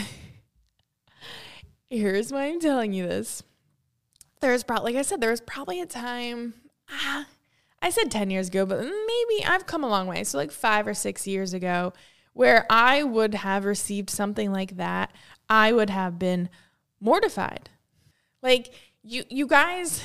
here's 1.90 2.32
why 2.32 2.46
I'm 2.46 2.60
telling 2.60 2.92
you 2.92 3.06
this. 3.06 3.42
There's 4.40 4.62
probably, 4.62 4.92
like 4.92 5.00
I 5.00 5.02
said, 5.02 5.20
there 5.20 5.30
was 5.30 5.40
probably 5.40 5.80
a 5.80 5.86
time 5.86 6.54
ah, 6.90 7.26
I 7.80 7.90
said 7.90 8.10
10 8.10 8.30
years 8.30 8.48
ago, 8.48 8.66
but 8.66 8.80
maybe 8.80 9.44
I've 9.46 9.66
come 9.66 9.84
a 9.84 9.88
long 9.88 10.06
way. 10.06 10.24
So, 10.24 10.38
like 10.38 10.50
five 10.50 10.86
or 10.86 10.94
six 10.94 11.26
years 11.26 11.54
ago, 11.54 11.92
where 12.38 12.64
I 12.70 13.02
would 13.02 13.34
have 13.34 13.64
received 13.64 14.08
something 14.08 14.52
like 14.52 14.76
that, 14.76 15.10
I 15.48 15.72
would 15.72 15.90
have 15.90 16.20
been 16.20 16.48
mortified. 17.00 17.68
Like, 18.44 18.72
you, 19.02 19.24
you 19.28 19.48
guys, 19.48 20.00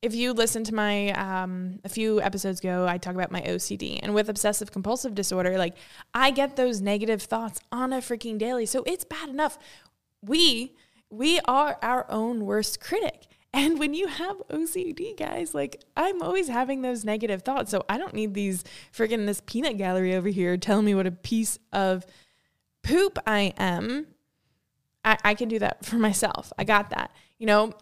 if 0.00 0.14
you 0.14 0.32
listen 0.32 0.62
to 0.62 0.72
my 0.72 1.10
um, 1.14 1.80
a 1.82 1.88
few 1.88 2.22
episodes 2.22 2.60
ago, 2.60 2.86
I 2.88 2.98
talk 2.98 3.16
about 3.16 3.32
my 3.32 3.40
OCD 3.40 3.98
and 4.00 4.14
with 4.14 4.28
obsessive 4.28 4.70
compulsive 4.70 5.16
disorder, 5.16 5.58
like 5.58 5.74
I 6.14 6.30
get 6.30 6.54
those 6.54 6.80
negative 6.80 7.22
thoughts 7.22 7.58
on 7.72 7.92
a 7.92 7.96
freaking 7.96 8.38
daily. 8.38 8.64
So 8.64 8.84
it's 8.86 9.04
bad 9.04 9.28
enough. 9.28 9.58
We 10.22 10.76
we 11.10 11.40
are 11.48 11.78
our 11.82 12.06
own 12.08 12.44
worst 12.44 12.78
critic. 12.78 13.26
And 13.56 13.78
when 13.78 13.94
you 13.94 14.06
have 14.06 14.36
OCD, 14.50 15.16
guys, 15.16 15.54
like 15.54 15.82
I'm 15.96 16.20
always 16.20 16.46
having 16.46 16.82
those 16.82 17.06
negative 17.06 17.40
thoughts. 17.40 17.70
So 17.70 17.86
I 17.88 17.96
don't 17.96 18.12
need 18.12 18.34
these 18.34 18.62
freaking 18.92 19.24
this 19.24 19.40
peanut 19.46 19.78
gallery 19.78 20.14
over 20.14 20.28
here 20.28 20.58
telling 20.58 20.84
me 20.84 20.94
what 20.94 21.06
a 21.06 21.10
piece 21.10 21.58
of 21.72 22.04
poop 22.82 23.18
I 23.26 23.54
am. 23.56 24.08
I, 25.06 25.16
I 25.24 25.34
can 25.34 25.48
do 25.48 25.58
that 25.60 25.86
for 25.86 25.96
myself. 25.96 26.52
I 26.58 26.64
got 26.64 26.90
that. 26.90 27.10
You 27.38 27.46
know, 27.46 27.72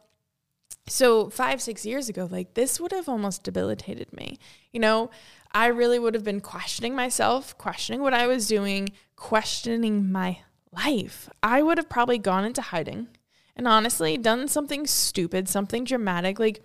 so 0.86 1.28
five, 1.28 1.60
six 1.60 1.84
years 1.84 2.08
ago, 2.08 2.28
like 2.30 2.54
this 2.54 2.78
would 2.78 2.92
have 2.92 3.08
almost 3.08 3.42
debilitated 3.42 4.12
me. 4.12 4.38
You 4.72 4.78
know, 4.78 5.10
I 5.50 5.66
really 5.66 5.98
would 5.98 6.14
have 6.14 6.24
been 6.24 6.40
questioning 6.40 6.94
myself, 6.94 7.58
questioning 7.58 8.00
what 8.00 8.14
I 8.14 8.28
was 8.28 8.46
doing, 8.46 8.90
questioning 9.16 10.12
my 10.12 10.38
life. 10.70 11.28
I 11.42 11.62
would 11.62 11.78
have 11.78 11.88
probably 11.88 12.18
gone 12.18 12.44
into 12.44 12.62
hiding 12.62 13.08
and 13.56 13.68
honestly 13.68 14.16
done 14.16 14.48
something 14.48 14.86
stupid, 14.86 15.48
something 15.48 15.84
dramatic. 15.84 16.38
Like, 16.38 16.62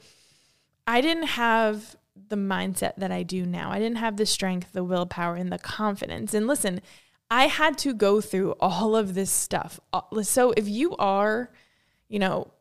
I 0.88 1.02
didn't 1.02 1.28
have 1.28 1.96
the 2.30 2.36
mindset 2.36 2.96
that 2.98 3.12
I 3.12 3.24
do 3.24 3.46
now. 3.46 3.72
I 3.72 3.80
didn't 3.80 3.98
have 3.98 4.18
the 4.18 4.26
strength, 4.26 4.74
the 4.74 4.84
willpower, 4.84 5.36
and 5.36 5.52
the 5.52 5.60
confidence. 5.60 6.34
And 6.34 6.48
listen, 6.48 6.82
I 7.30 7.48
had 7.48 7.78
to 7.80 7.94
go 7.94 8.22
through 8.22 8.56
all 8.60 8.96
of 8.96 9.14
this 9.14 9.32
stuff. 9.32 9.80
So 10.24 10.52
if 10.52 10.68
you 10.68 10.96
are, 10.98 11.52
you 12.08 12.20
know, 12.20 12.52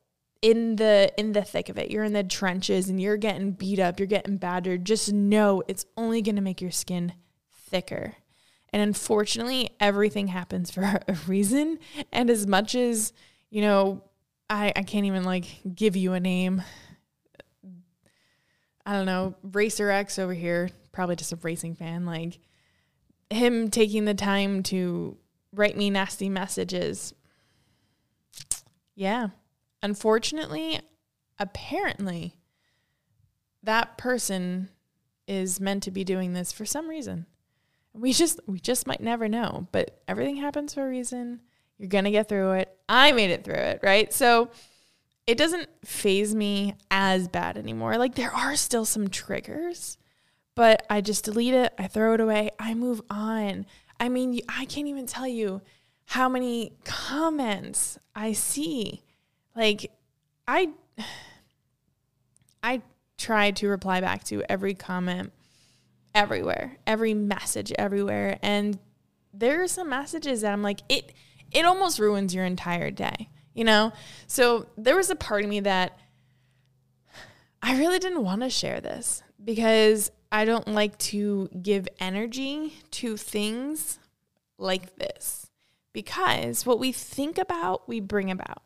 in 0.41 0.77
the 0.77 1.13
in 1.17 1.33
the 1.33 1.43
thick 1.43 1.69
of 1.69 1.79
it, 1.79 1.91
you're 1.91 2.05
in 2.05 2.13
the 2.13 2.23
trenches 2.23 2.89
and 2.89 3.01
you're 3.01 3.17
getting 3.17 3.53
beat 3.53 3.79
up, 3.79 3.99
you're 3.99 4.07
getting 4.07 4.37
battered, 4.37 4.85
just 4.85 5.13
know 5.13 5.63
it's 5.67 5.87
only 5.97 6.23
going 6.23 6.37
to 6.37 6.43
make 6.43 6.61
your 6.61 6.71
skin 6.71 7.15
thicker. 7.51 8.15
And 8.71 8.83
unfortunately, 8.83 9.71
everything 9.81 10.29
happens 10.29 10.71
for 10.71 10.83
a 11.09 11.15
reason. 11.27 11.79
And 12.13 12.31
as 12.31 12.47
much 12.47 12.75
as, 12.75 13.13
you 13.51 13.63
know, 13.63 14.05
I, 14.51 14.73
I 14.75 14.83
can't 14.83 15.07
even 15.07 15.25
like 15.25 15.47
give 15.75 15.97
you 15.97 16.15
a 16.15 16.21
name. 16.21 16.63
I 18.87 18.93
don't 18.95 19.07
know, 19.07 19.35
Racer 19.43 19.91
X 19.91 20.19
over 20.19 20.33
here, 20.33 20.71
probably 20.93 21.17
just 21.17 21.33
a 21.33 21.37
racing 21.37 21.75
fan, 21.75 22.07
like 22.07 22.39
him 23.31 23.71
taking 23.71 24.07
the 24.07 24.15
time 24.15 24.63
to 24.65 25.17
write 25.53 25.77
me 25.77 25.91
nasty 25.91 26.29
messages. 26.29 27.13
Yeah. 28.95 29.29
Unfortunately, 29.83 30.81
apparently, 31.39 32.35
that 33.63 33.99
person 33.99 34.71
is 35.27 35.61
meant 35.61 35.83
to 35.83 35.91
be 35.91 36.05
doing 36.05 36.33
this 36.33 36.53
for 36.53 36.65
some 36.65 36.89
reason. 36.89 37.27
We 37.93 38.13
just 38.13 38.41
we 38.47 38.61
just 38.61 38.87
might 38.87 39.01
never 39.01 39.29
know, 39.29 39.69
but 39.73 40.03
everything 40.09 40.37
happens 40.37 40.75
for 40.75 40.87
a 40.87 40.89
reason. 40.89 41.41
You're 41.79 41.89
going 41.89 42.05
to 42.05 42.11
get 42.11 42.29
through 42.29 42.53
it. 42.53 42.77
I 42.89 43.13
made 43.13 43.31
it 43.31 43.45
through 43.45 43.55
it, 43.55 43.81
right? 43.83 44.13
So 44.13 44.51
it 45.27 45.37
doesn't 45.37 45.69
faze 45.85 46.35
me 46.35 46.75
as 46.91 47.29
bad 47.29 47.57
anymore. 47.57 47.99
Like 47.99 48.15
there 48.15 48.35
are 48.35 48.57
still 48.57 48.85
some 48.85 49.09
triggers, 49.09 49.99
but 50.55 50.85
I 50.89 51.01
just 51.01 51.25
delete 51.25 51.55
it, 51.55 51.73
I 51.79 51.87
throw 51.87 52.15
it 52.15 52.21
away, 52.21 52.51
I 52.59 52.75
move 52.75 53.03
on. 53.11 53.67
I 54.01 54.09
mean, 54.09 54.41
I 54.49 54.65
can't 54.65 54.89
even 54.89 55.07
tell 55.07 55.27
you 55.27 55.61
how 56.07 56.29
many 56.29 56.73
comments 56.85 57.99
I 58.15 58.33
see. 58.33 59.03
Like 59.55 59.93
I 60.47 60.71
I 62.63 62.81
try 63.19 63.51
to 63.51 63.69
reply 63.69 64.01
back 64.01 64.25
to 64.25 64.43
every 64.51 64.73
comment 64.73 65.33
everywhere, 66.15 66.79
every 66.87 67.13
message 67.13 67.71
everywhere 67.79 68.39
and 68.43 68.79
there 69.35 69.63
are 69.63 69.69
some 69.69 69.91
messages 69.91 70.41
that 70.41 70.53
I'm 70.55 70.63
like 70.63 70.81
it 70.89 71.13
it 71.53 71.65
almost 71.65 71.99
ruins 71.99 72.35
your 72.35 72.45
entire 72.45 72.91
day, 72.91 73.29
you 73.55 73.65
know? 73.65 73.93
So 74.27 74.67
there 74.77 74.97
was 74.97 75.11
a 75.11 75.17
part 75.17 75.45
of 75.45 75.51
me 75.51 75.61
that 75.61 75.99
I 77.63 77.79
really 77.79 77.99
didn't 77.99 78.25
want 78.25 78.43
to 78.43 78.51
share 78.51 78.81
this 78.81 79.23
because 79.43 80.11
I 80.31 80.45
don't 80.45 80.69
like 80.69 80.99
to 80.99 81.49
give 81.63 81.89
energy 81.99 82.75
to 82.93 83.17
things 83.17 83.99
like 84.59 84.97
this. 84.97 85.47
Because 85.93 86.67
what 86.67 86.79
we 86.79 86.93
think 86.93 87.39
about, 87.39 87.89
we 87.89 88.01
bring 88.01 88.31
about. 88.31 88.63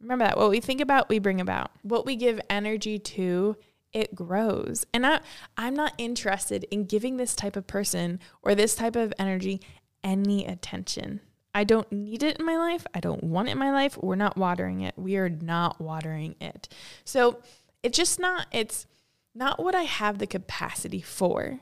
Remember 0.00 0.24
that. 0.24 0.38
What 0.38 0.50
we 0.50 0.60
think 0.60 0.80
about, 0.80 1.08
we 1.08 1.18
bring 1.18 1.40
about. 1.40 1.70
What 1.82 2.06
we 2.06 2.16
give 2.16 2.40
energy 2.48 2.98
to, 2.98 3.56
it 3.92 4.14
grows. 4.14 4.86
And 4.94 5.06
I, 5.06 5.20
I'm 5.56 5.74
not 5.74 5.92
interested 5.98 6.64
in 6.70 6.84
giving 6.84 7.16
this 7.16 7.34
type 7.34 7.56
of 7.56 7.66
person 7.66 8.20
or 8.42 8.54
this 8.54 8.74
type 8.74 8.96
of 8.96 9.12
energy 9.18 9.60
any 10.02 10.46
attention. 10.46 11.20
I 11.54 11.64
don't 11.64 11.90
need 11.90 12.22
it 12.22 12.38
in 12.38 12.46
my 12.46 12.56
life. 12.56 12.86
I 12.94 13.00
don't 13.00 13.24
want 13.24 13.48
it 13.48 13.52
in 13.52 13.58
my 13.58 13.72
life. 13.72 13.98
We're 14.00 14.14
not 14.14 14.36
watering 14.36 14.82
it. 14.82 14.94
We 14.96 15.16
are 15.16 15.28
not 15.28 15.80
watering 15.80 16.36
it. 16.40 16.68
So 17.04 17.42
it's 17.82 17.96
just 17.96 18.20
not, 18.20 18.46
it's 18.52 18.86
not 19.34 19.62
what 19.62 19.74
I 19.74 19.82
have 19.82 20.18
the 20.18 20.26
capacity 20.26 21.00
for. 21.00 21.60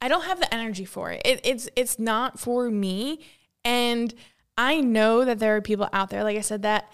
I 0.00 0.08
don't 0.08 0.24
have 0.24 0.40
the 0.40 0.52
energy 0.54 0.84
for 0.84 1.10
it. 1.10 1.22
it 1.24 1.40
it's 1.42 1.68
it's 1.74 1.98
not 1.98 2.38
for 2.38 2.70
me. 2.70 3.20
And 3.64 4.14
I 4.56 4.80
know 4.80 5.24
that 5.24 5.38
there 5.38 5.56
are 5.56 5.60
people 5.60 5.88
out 5.92 6.10
there, 6.10 6.24
like 6.24 6.36
I 6.36 6.42
said, 6.42 6.62
that 6.62 6.90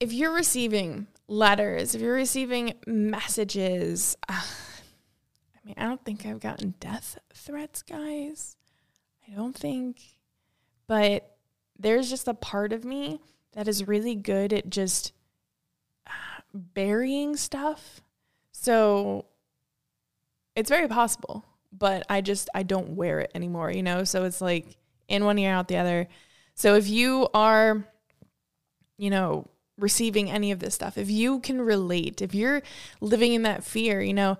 if 0.00 0.12
you're 0.12 0.32
receiving 0.32 1.06
letters, 1.28 1.94
if 1.94 2.00
you're 2.00 2.14
receiving 2.14 2.74
messages, 2.86 4.16
uh, 4.28 4.32
I 5.56 5.66
mean, 5.66 5.74
I 5.76 5.84
don't 5.84 6.04
think 6.04 6.24
I've 6.24 6.40
gotten 6.40 6.74
death 6.80 7.18
threats, 7.32 7.82
guys. 7.82 8.56
I 9.26 9.34
don't 9.34 9.56
think 9.56 10.17
but 10.88 11.36
there's 11.78 12.10
just 12.10 12.26
a 12.26 12.34
part 12.34 12.72
of 12.72 12.84
me 12.84 13.20
that 13.52 13.68
is 13.68 13.86
really 13.86 14.16
good 14.16 14.52
at 14.52 14.68
just 14.68 15.12
burying 16.52 17.36
stuff. 17.36 18.00
So 18.50 19.26
it's 20.56 20.70
very 20.70 20.88
possible, 20.88 21.44
but 21.70 22.04
I 22.10 22.20
just 22.20 22.50
I 22.52 22.64
don't 22.64 22.96
wear 22.96 23.20
it 23.20 23.30
anymore, 23.34 23.70
you 23.70 23.84
know? 23.84 24.02
So 24.02 24.24
it's 24.24 24.40
like 24.40 24.76
in 25.06 25.24
one 25.24 25.38
ear 25.38 25.52
out 25.52 25.68
the 25.68 25.76
other. 25.76 26.08
So 26.54 26.74
if 26.74 26.88
you 26.88 27.28
are 27.32 27.86
you 28.98 29.10
know, 29.10 29.46
receiving 29.78 30.30
any 30.30 30.50
of 30.50 30.58
this 30.58 30.74
stuff, 30.74 30.98
if 30.98 31.08
you 31.08 31.40
can 31.40 31.62
relate, 31.62 32.20
if 32.20 32.34
you're 32.34 32.62
living 33.00 33.32
in 33.32 33.42
that 33.42 33.64
fear, 33.64 34.02
you 34.02 34.12
know, 34.12 34.36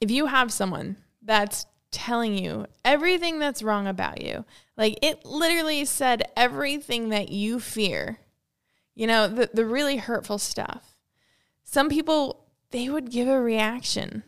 if 0.00 0.10
you 0.10 0.26
have 0.26 0.50
someone 0.50 0.96
that's 1.22 1.66
telling 1.90 2.36
you 2.36 2.66
everything 2.84 3.38
that's 3.38 3.62
wrong 3.62 3.86
about 3.86 4.22
you. 4.22 4.44
Like 4.76 4.98
it 5.02 5.24
literally 5.24 5.84
said 5.84 6.22
everything 6.36 7.08
that 7.10 7.30
you 7.30 7.60
fear. 7.60 8.18
You 8.94 9.06
know, 9.06 9.28
the 9.28 9.50
the 9.52 9.64
really 9.64 9.96
hurtful 9.96 10.38
stuff. 10.38 10.96
Some 11.64 11.88
people 11.88 12.46
they 12.70 12.88
would 12.88 13.10
give 13.10 13.28
a 13.28 13.40
reaction. 13.40 14.22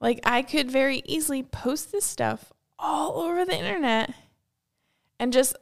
Like 0.00 0.20
I 0.24 0.42
could 0.42 0.70
very 0.70 1.02
easily 1.04 1.42
post 1.42 1.92
this 1.92 2.04
stuff 2.04 2.52
all 2.78 3.20
over 3.20 3.44
the 3.44 3.56
internet 3.56 4.14
and 5.18 5.32
just 5.32 5.54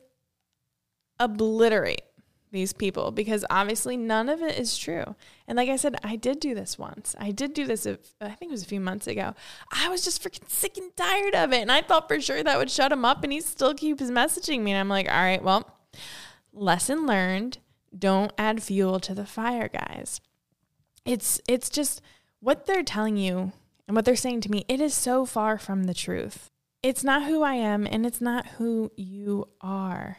obliterate 1.19 2.03
these 2.51 2.73
people 2.73 3.11
because 3.11 3.45
obviously 3.51 3.97
none 3.97 4.29
of 4.29 4.43
it 4.43 4.59
is 4.59 4.77
true. 4.77 5.15
And 5.47 5.57
like 5.57 5.69
I 5.69 5.77
said, 5.77 5.97
I 6.03 6.17
did 6.17 6.41
do 6.41 6.55
this 6.55 6.79
once. 6.79 7.15
I 7.19 7.31
did 7.31 7.55
do 7.55 7.67
this, 7.67 7.87
I 7.87 8.31
think 8.31 8.51
it 8.51 8.51
was 8.51 8.63
a 8.63 8.67
few 8.67 8.81
months 8.81 9.07
ago. 9.07 9.35
I 9.73 9.89
was 9.89 10.03
just 10.03 10.23
freaking 10.23 10.49
sick 10.49 10.77
and 10.77 10.95
tired 10.97 11.35
of 11.35 11.53
it. 11.53 11.61
And 11.61 11.73
I 11.73 11.83
thought 11.83 12.09
for 12.09 12.21
sure 12.21 12.43
that 12.43 12.59
would 12.59 12.71
shut 12.71 12.93
him 12.93 13.05
up 13.05 13.23
and 13.25 13.33
he 13.33 13.41
still 13.41 13.75
keeps 13.75 14.03
messaging 14.03 14.63
me. 14.63 14.73
And 14.73 14.81
I'm 14.81 14.89
like, 14.89 15.09
all 15.09 15.23
right, 15.23 15.43
well, 15.43 15.69
lesson 16.53 17.07
learned. 17.07 17.59
Don't 17.97 18.33
add 18.37 18.63
fuel 18.63 19.01
to 19.01 19.15
the 19.15 19.25
fire, 19.25 19.69
guys. 19.69 20.21
It's 21.07 21.41
it's 21.49 21.71
just 21.71 22.03
what 22.41 22.67
they're 22.67 22.83
telling 22.83 23.17
you 23.17 23.53
and 23.87 23.97
what 23.97 24.05
they're 24.05 24.17
saying 24.17 24.43
to 24.43 24.51
me, 24.51 24.65
it 24.69 24.81
is 24.81 24.93
so 24.93 25.25
far 25.25 25.57
from 25.59 25.85
the 25.85 25.95
truth. 25.95 26.51
It's 26.83 27.03
not 27.03 27.25
who 27.25 27.43
I 27.43 27.55
am 27.55 27.87
and 27.87 28.05
it's 28.05 28.21
not 28.21 28.47
who 28.59 28.93
you 28.97 29.49
are. 29.61 30.19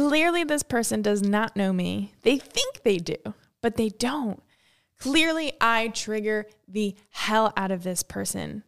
Clearly, 0.00 0.44
this 0.44 0.62
person 0.62 1.02
does 1.02 1.20
not 1.20 1.56
know 1.56 1.74
me. 1.74 2.14
They 2.22 2.38
think 2.38 2.84
they 2.84 2.96
do, 2.96 3.16
but 3.60 3.76
they 3.76 3.90
don't. 3.90 4.42
Clearly, 4.98 5.52
I 5.60 5.88
trigger 5.88 6.46
the 6.66 6.96
hell 7.10 7.52
out 7.54 7.70
of 7.70 7.82
this 7.82 8.02
person. 8.02 8.64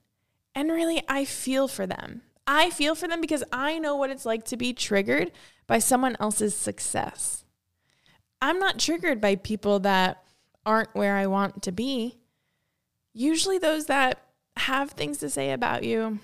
And 0.55 0.71
really, 0.71 1.03
I 1.09 1.25
feel 1.25 1.69
for 1.69 1.87
them. 1.87 2.21
I 2.47 2.69
feel 2.69 2.95
for 2.95 3.09
them 3.09 3.23
because 3.23 3.43
I 3.51 3.79
know 3.79 3.97
what 3.97 4.11
it's 4.11 4.27
like 4.27 4.45
to 4.47 4.59
be 4.59 4.75
triggered 4.75 5.33
by 5.67 5.79
someone 5.79 6.19
else's 6.21 6.55
success. 6.55 7.45
I'm 8.43 8.59
not 8.59 8.79
triggered 8.79 9.21
by 9.23 9.37
people 9.37 9.81
that 9.81 10.23
aren't 10.67 10.95
where 10.95 11.17
I 11.17 11.27
want 11.29 11.63
to 11.63 11.73
be. 11.73 12.19
usually 13.15 13.57
those 13.57 13.87
that 13.87 14.23
have 14.59 14.91
things 14.91 15.17
to 15.19 15.31
say 15.31 15.53
about 15.53 15.83
you, 15.83 16.19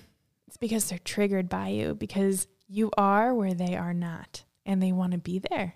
it's 0.47 0.57
because 0.57 0.87
they're 0.87 0.99
triggered 0.99 1.49
by 1.49 1.69
you 1.69 1.95
because 1.95 2.47
you 2.67 2.91
are 2.95 3.33
where 3.33 3.55
they 3.55 3.75
are 3.75 3.93
not 3.93 4.43
and 4.69 4.81
they 4.81 4.91
want 4.91 5.11
to 5.13 5.17
be 5.17 5.39
there. 5.39 5.73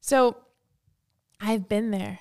So 0.00 0.36
I've 1.40 1.68
been 1.68 1.92
there, 1.92 2.18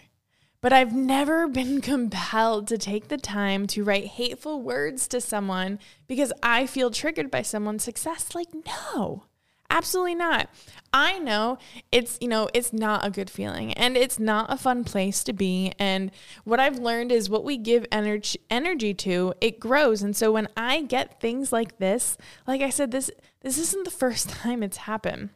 but 0.61 0.71
I've 0.71 0.93
never 0.93 1.47
been 1.49 1.81
compelled 1.81 2.67
to 2.67 2.77
take 2.77 3.07
the 3.07 3.17
time 3.17 3.65
to 3.67 3.83
write 3.83 4.05
hateful 4.05 4.61
words 4.61 5.07
to 5.09 5.19
someone 5.19 5.79
because 6.07 6.31
I 6.43 6.67
feel 6.67 6.91
triggered 6.91 7.31
by 7.31 7.41
someone's 7.41 7.83
success. 7.83 8.33
Like, 8.35 8.49
no. 8.65 9.25
Absolutely 9.71 10.15
not. 10.15 10.49
I 10.91 11.17
know 11.17 11.57
it's, 11.93 12.17
you 12.19 12.27
know, 12.27 12.49
it's 12.53 12.73
not 12.73 13.05
a 13.05 13.09
good 13.09 13.29
feeling 13.29 13.71
and 13.73 13.95
it's 13.95 14.19
not 14.19 14.51
a 14.51 14.57
fun 14.57 14.83
place 14.83 15.23
to 15.23 15.31
be. 15.31 15.71
And 15.79 16.11
what 16.43 16.59
I've 16.59 16.77
learned 16.77 17.09
is 17.09 17.29
what 17.29 17.45
we 17.45 17.57
give 17.57 17.85
energy 17.89 18.41
energy 18.49 18.93
to, 18.95 19.33
it 19.39 19.61
grows. 19.61 20.01
And 20.01 20.13
so 20.13 20.29
when 20.33 20.49
I 20.57 20.81
get 20.81 21.21
things 21.21 21.53
like 21.53 21.77
this, 21.77 22.17
like 22.45 22.59
I 22.59 22.69
said, 22.69 22.91
this 22.91 23.09
this 23.39 23.57
isn't 23.57 23.85
the 23.85 23.91
first 23.91 24.27
time 24.41 24.61
it's 24.61 24.75
happened. 24.75 25.29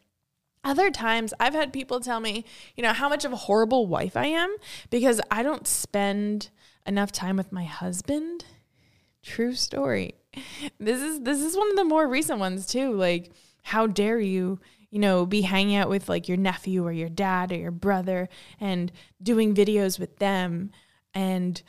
Other 0.65 0.89
times 0.89 1.31
I've 1.39 1.53
had 1.53 1.71
people 1.71 1.99
tell 1.99 2.19
me, 2.19 2.43
you 2.75 2.81
know, 2.81 2.91
how 2.91 3.07
much 3.07 3.23
of 3.23 3.31
a 3.31 3.37
horrible 3.37 3.85
wife 3.85 4.17
I 4.17 4.25
am 4.25 4.53
because 4.89 5.21
I 5.29 5.43
don't 5.43 5.67
spend 5.67 6.49
enough 6.87 7.11
time 7.11 7.37
with 7.37 7.51
my 7.51 7.65
husband. 7.65 8.45
True 9.21 9.53
story. 9.53 10.15
This 10.79 11.01
is 11.01 11.21
this 11.21 11.39
is 11.39 11.55
one 11.55 11.69
of 11.69 11.77
the 11.77 11.85
more 11.85 12.07
recent 12.07 12.39
ones 12.39 12.65
too. 12.65 12.93
Like 12.93 13.31
how 13.61 13.85
dare 13.85 14.19
you, 14.19 14.59
you 14.89 14.99
know, 14.99 15.25
be 15.25 15.41
hanging 15.41 15.75
out 15.75 15.87
with 15.87 16.09
like 16.09 16.27
your 16.27 16.37
nephew 16.37 16.83
or 16.83 16.91
your 16.91 17.09
dad 17.09 17.51
or 17.51 17.57
your 17.57 17.71
brother 17.71 18.27
and 18.59 18.91
doing 19.21 19.53
videos 19.53 19.99
with 19.99 20.17
them 20.17 20.71
and 21.13 21.61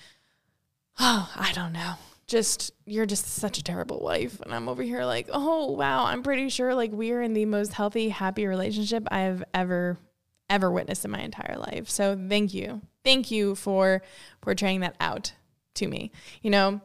oh, 0.99 1.31
I 1.37 1.53
don't 1.53 1.75
know. 1.75 1.95
Just 2.27 2.73
you're 2.85 3.07
just 3.07 3.27
such 3.27 3.59
a 3.59 3.63
terrible 3.63 4.01
wife 4.01 4.41
and 4.41 4.53
I'm 4.53 4.69
over 4.69 4.83
here 4.83 5.05
like, 5.05 5.29
"Oh, 5.33 5.71
wow, 5.73 6.07
I'm 6.07 6.23
pretty 6.23 6.49
sure 6.49 6.75
like 6.75 6.91
we're 6.93 7.23
in 7.23 7.35
the 7.35 7.45
most 7.45 7.73
healthy, 7.73 8.09
happy 8.09 8.47
relationship 8.47 9.07
I've 9.13 9.45
ever 9.55 9.97
ever 10.51 10.71
witnessed 10.71 11.05
in 11.05 11.13
my 11.13 11.21
entire 11.21 11.57
life." 11.57 11.89
So, 11.89 12.19
thank 12.29 12.53
you. 12.53 12.83
Thank 13.05 13.31
you 13.31 13.55
for 13.55 14.03
portraying 14.41 14.81
that 14.81 14.97
out 14.99 15.35
to 15.75 15.87
me. 15.87 16.11
You 16.43 16.51
know, 16.51 16.81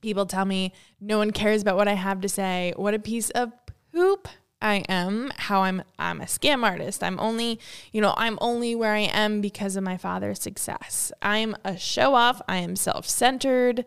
people 0.00 0.26
tell 0.26 0.44
me 0.44 0.72
no 1.00 1.18
one 1.18 1.30
cares 1.30 1.62
about 1.62 1.76
what 1.76 1.88
I 1.88 1.94
have 1.94 2.20
to 2.22 2.28
say. 2.28 2.72
What 2.76 2.94
a 2.94 2.98
piece 2.98 3.30
of 3.30 3.52
poop 3.92 4.28
I 4.60 4.84
am, 4.88 5.30
how 5.36 5.62
I'm 5.62 5.82
I'm 5.98 6.20
a 6.20 6.24
scam 6.24 6.64
artist. 6.64 7.04
I'm 7.04 7.20
only, 7.20 7.60
you 7.92 8.00
know, 8.00 8.14
I'm 8.16 8.38
only 8.40 8.74
where 8.74 8.94
I 8.94 9.00
am 9.00 9.40
because 9.40 9.76
of 9.76 9.84
my 9.84 9.96
father's 9.96 10.40
success. 10.40 11.12
I'm 11.22 11.54
a 11.64 11.76
show 11.76 12.14
off. 12.14 12.42
I 12.48 12.56
am 12.56 12.74
self-centered. 12.74 13.84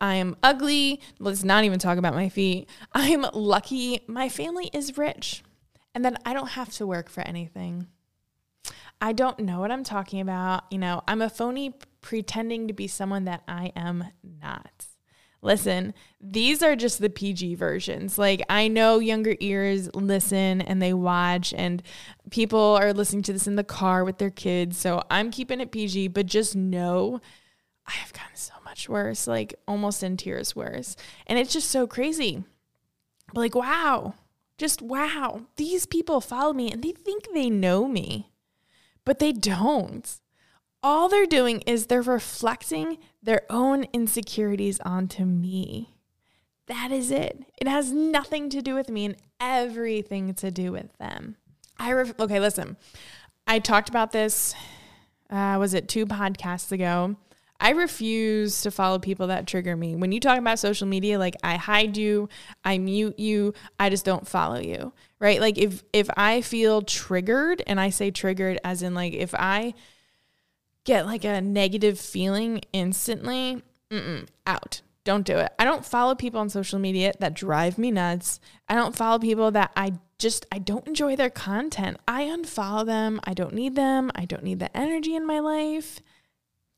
I 0.00 0.16
am 0.16 0.36
ugly. 0.42 1.00
Let's 1.18 1.44
not 1.44 1.64
even 1.64 1.78
talk 1.78 1.98
about 1.98 2.14
my 2.14 2.28
feet. 2.28 2.68
I'm 2.92 3.26
lucky. 3.32 4.00
My 4.06 4.28
family 4.28 4.70
is 4.72 4.98
rich. 4.98 5.42
And 5.94 6.04
then 6.04 6.16
I 6.24 6.34
don't 6.34 6.50
have 6.50 6.72
to 6.74 6.86
work 6.86 7.08
for 7.08 7.20
anything. 7.22 7.86
I 9.00 9.12
don't 9.12 9.38
know 9.40 9.60
what 9.60 9.70
I'm 9.70 9.84
talking 9.84 10.20
about. 10.20 10.64
You 10.70 10.78
know, 10.78 11.02
I'm 11.06 11.22
a 11.22 11.30
phony 11.30 11.74
pretending 12.00 12.68
to 12.68 12.74
be 12.74 12.88
someone 12.88 13.24
that 13.24 13.42
I 13.46 13.72
am 13.76 14.04
not 14.42 14.86
listen, 15.44 15.92
these 16.20 16.62
are 16.62 16.74
just 16.74 17.00
the 17.00 17.10
PG 17.10 17.54
versions. 17.54 18.18
Like, 18.18 18.42
I 18.48 18.66
know 18.66 18.98
younger 18.98 19.36
ears 19.38 19.94
listen 19.94 20.62
and 20.62 20.82
they 20.82 20.94
watch, 20.94 21.52
and 21.52 21.82
people 22.30 22.78
are 22.80 22.92
listening 22.92 23.22
to 23.24 23.32
this 23.32 23.46
in 23.46 23.56
the 23.56 23.62
car 23.62 24.04
with 24.04 24.18
their 24.18 24.30
kids. 24.30 24.78
So 24.78 25.02
I'm 25.10 25.30
keeping 25.30 25.60
it 25.60 25.70
PG, 25.70 26.08
but 26.08 26.26
just 26.26 26.56
know 26.56 27.20
I 27.86 27.92
have 27.92 28.12
gotten 28.12 28.34
so 28.34 28.54
much 28.74 28.88
worse, 28.88 29.26
like 29.28 29.54
almost 29.68 30.02
in 30.02 30.16
tears 30.16 30.56
worse. 30.56 30.96
And 31.26 31.38
it's 31.38 31.52
just 31.52 31.70
so 31.70 31.86
crazy. 31.86 32.42
But 33.32 33.40
like, 33.40 33.54
wow, 33.54 34.14
just 34.58 34.82
wow. 34.82 35.42
These 35.56 35.86
people 35.86 36.20
follow 36.20 36.52
me 36.52 36.72
and 36.72 36.82
they 36.82 36.90
think 36.90 37.28
they 37.32 37.48
know 37.48 37.86
me, 37.86 38.32
but 39.04 39.20
they 39.20 39.32
don't 39.32 40.20
all 40.84 41.08
they're 41.08 41.24
doing 41.24 41.62
is 41.62 41.86
they're 41.86 42.02
reflecting 42.02 42.98
their 43.22 43.40
own 43.48 43.84
insecurities 43.94 44.78
onto 44.80 45.24
me. 45.24 45.96
That 46.66 46.92
is 46.92 47.10
it. 47.10 47.42
It 47.58 47.66
has 47.66 47.90
nothing 47.90 48.50
to 48.50 48.60
do 48.60 48.74
with 48.74 48.90
me 48.90 49.06
and 49.06 49.16
everything 49.40 50.34
to 50.34 50.50
do 50.50 50.72
with 50.72 50.96
them. 50.98 51.36
I 51.78 51.92
ref- 51.92 52.20
okay, 52.20 52.38
listen. 52.38 52.76
I 53.46 53.60
talked 53.60 53.88
about 53.88 54.12
this. 54.12 54.54
Uh, 55.30 55.56
was 55.58 55.72
it 55.72 55.88
two 55.88 56.04
podcasts 56.04 56.70
ago? 56.70 57.16
I 57.60 57.70
refuse 57.70 58.62
to 58.62 58.70
follow 58.70 58.98
people 58.98 59.28
that 59.28 59.46
trigger 59.46 59.76
me. 59.76 59.96
When 59.96 60.12
you 60.12 60.20
talk 60.20 60.38
about 60.38 60.58
social 60.58 60.86
media, 60.86 61.18
like 61.18 61.36
I 61.42 61.56
hide 61.56 61.96
you, 61.96 62.28
I 62.64 62.78
mute 62.78 63.18
you, 63.18 63.54
I 63.78 63.90
just 63.90 64.04
don't 64.04 64.26
follow 64.26 64.58
you. 64.58 64.92
Right? 65.18 65.40
Like 65.40 65.56
if 65.56 65.82
if 65.92 66.10
I 66.16 66.40
feel 66.40 66.82
triggered, 66.82 67.62
and 67.66 67.80
I 67.80 67.90
say 67.90 68.10
triggered 68.10 68.58
as 68.64 68.82
in 68.82 68.94
like 68.94 69.14
if 69.14 69.34
I 69.34 69.74
get 70.84 71.06
like 71.06 71.24
a 71.24 71.40
negative 71.40 71.98
feeling 71.98 72.60
instantly, 72.72 73.62
out. 74.46 74.82
Don't 75.04 75.26
do 75.26 75.36
it. 75.36 75.52
I 75.58 75.64
don't 75.64 75.84
follow 75.84 76.14
people 76.14 76.40
on 76.40 76.48
social 76.48 76.78
media 76.78 77.12
that 77.20 77.34
drive 77.34 77.76
me 77.76 77.90
nuts. 77.90 78.40
I 78.68 78.74
don't 78.74 78.96
follow 78.96 79.18
people 79.18 79.50
that 79.50 79.70
I 79.76 79.94
just 80.18 80.46
I 80.50 80.58
don't 80.58 80.86
enjoy 80.88 81.16
their 81.16 81.30
content. 81.30 81.98
I 82.08 82.24
unfollow 82.24 82.86
them. 82.86 83.20
I 83.24 83.34
don't 83.34 83.54
need 83.54 83.74
them. 83.74 84.10
I 84.14 84.24
don't 84.24 84.42
need 84.42 84.60
the 84.60 84.74
energy 84.76 85.14
in 85.14 85.26
my 85.26 85.40
life. 85.40 86.00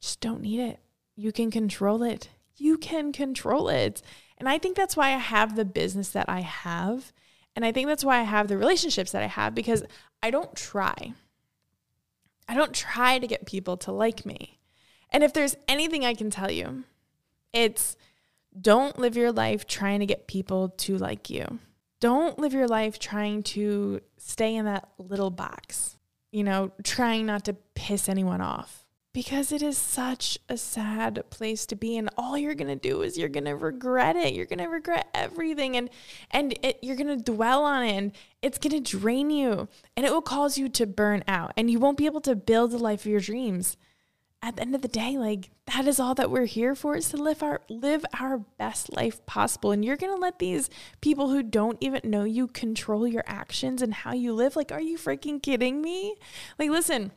Just 0.01 0.21
don't 0.21 0.43
need 0.43 0.61
it. 0.61 0.81
You 1.17 1.33
can 1.33 1.51
control 1.51 2.03
it. 2.03 2.29
You 2.57 2.79
can 2.79 3.13
control 3.13 3.69
it. 3.69 4.03
And 4.39 4.49
I 4.49 4.59
think 4.59 4.77
that's 4.77 4.97
why 4.97 5.09
I 5.09 5.19
have 5.19 5.57
the 5.57 5.65
business 5.65 6.11
that 6.11 6.29
I 6.29 6.41
have. 6.41 7.13
And 7.55 7.65
I 7.65 7.73
think 7.73 7.89
that's 7.89 8.05
why 8.05 8.19
I 8.19 8.25
have 8.25 8.49
the 8.49 8.59
relationships 8.59 9.13
that 9.13 9.23
I 9.23 9.27
have 9.27 9.55
because 9.55 9.83
I 10.23 10.31
don't 10.31 10.55
try. 10.55 11.15
I 12.49 12.55
don't 12.55 12.75
try 12.75 13.19
to 13.19 13.27
get 13.27 13.47
people 13.47 13.77
to 13.79 13.93
like 13.93 14.27
me. 14.27 14.59
And 15.11 15.25
if 15.25 15.33
there's 15.33 15.57
anything 15.67 16.05
I 16.05 16.15
can 16.15 16.31
tell 16.31 16.51
you, 16.51 16.85
it's 17.53 17.97
don't 18.59 18.99
live 18.99 19.17
your 19.17 19.33
life 19.33 19.67
trying 19.67 20.01
to 20.01 20.07
get 20.07 20.27
people 20.27 20.71
to 20.71 20.99
like 20.99 21.31
you. 21.31 21.59
Don't 22.01 22.39
live 22.39 22.53
your 22.53 22.69
life 22.69 22.99
trying 22.99 23.43
to 23.45 24.01
stay 24.19 24.55
in 24.55 24.67
that 24.67 24.89
little 24.99 25.31
box, 25.31 25.97
you 26.31 26.45
know, 26.45 26.73
trying 26.85 27.25
not 27.27 27.45
to 27.47 27.55
piss 27.75 28.09
anyone 28.09 28.43
off 28.43 28.86
because 29.17 29.51
it 29.51 29.63
is 29.63 29.79
such 29.79 30.39
a 30.47 30.59
sad 30.59 31.25
place 31.31 31.65
to 31.65 31.75
be 31.75 31.97
and 31.97 32.11
all 32.19 32.37
you're 32.37 32.55
going 32.55 32.69
to 32.69 32.77
do 32.77 33.01
is 33.01 33.17
you're 33.17 33.31
going 33.31 33.47
to 33.47 33.57
regret 33.57 34.15
it. 34.15 34.35
You're 34.35 34.45
going 34.45 34.59
to 34.59 34.67
regret 34.67 35.09
everything 35.15 35.75
and 35.75 35.89
and 36.31 36.53
it, 36.63 36.81
you're 36.83 36.97
going 36.97 37.07
to 37.07 37.33
dwell 37.33 37.65
on 37.65 37.83
it 37.83 37.93
and 37.93 38.13
it's 38.43 38.59
going 38.59 38.75
to 38.75 38.99
drain 38.99 39.31
you 39.31 39.69
and 39.97 40.05
it 40.05 40.13
will 40.13 40.21
cause 40.21 40.59
you 40.59 40.69
to 40.69 40.87
burn 40.87 41.25
out 41.27 41.55
and 41.57 41.71
you 41.71 41.79
won't 41.79 41.97
be 41.97 42.05
able 42.05 42.21
to 42.21 42.37
build 42.37 42.73
the 42.73 42.79
life 42.79 43.07
of 43.07 43.11
your 43.11 43.21
dreams. 43.21 43.79
At 44.43 44.57
the 44.57 44.61
end 44.61 44.75
of 44.75 44.83
the 44.83 44.87
day 44.87 45.17
like 45.17 45.51
that 45.75 45.89
is 45.89 45.99
all 45.99 46.15
that 46.17 46.31
we're 46.31 46.45
here 46.45 46.75
for 46.75 46.95
is 46.95 47.09
to 47.09 47.17
live 47.17 47.43
our 47.43 47.63
live 47.71 48.05
our 48.21 48.37
best 48.37 48.95
life 48.95 49.25
possible 49.25 49.73
and 49.73 49.83
you're 49.83 49.97
going 49.97 50.15
to 50.15 50.21
let 50.21 50.41
these 50.41 50.69
people 51.01 51.31
who 51.31 51.43
don't 51.43 51.79
even 51.81 52.03
know 52.05 52.25
you 52.25 52.49
control 52.49 53.09
your 53.09 53.25
actions 53.27 53.81
and 53.81 53.95
how 53.95 54.13
you 54.13 54.35
live. 54.35 54.57
Like 54.57 54.73
are 54.73 54.79
you 54.79 54.99
freaking 54.99 55.43
kidding 55.43 55.81
me? 55.81 56.17
Like 56.59 56.69
listen 56.69 57.13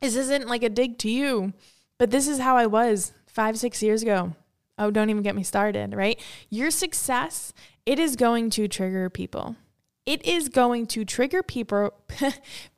this 0.00 0.16
isn't 0.16 0.48
like 0.48 0.62
a 0.62 0.68
dig 0.68 0.98
to 0.98 1.10
you, 1.10 1.52
but 1.98 2.10
this 2.10 2.28
is 2.28 2.38
how 2.38 2.56
I 2.56 2.66
was 2.66 3.12
five, 3.26 3.58
six 3.58 3.82
years 3.82 4.02
ago. 4.02 4.34
Oh, 4.78 4.90
don't 4.90 5.10
even 5.10 5.22
get 5.22 5.36
me 5.36 5.42
started, 5.42 5.94
right? 5.94 6.20
Your 6.50 6.70
success, 6.70 7.52
it 7.86 7.98
is 7.98 8.16
going 8.16 8.50
to 8.50 8.68
trigger 8.68 9.08
people. 9.08 9.56
It 10.04 10.24
is 10.24 10.48
going 10.48 10.86
to 10.88 11.04
trigger 11.04 11.42
people 11.42 11.94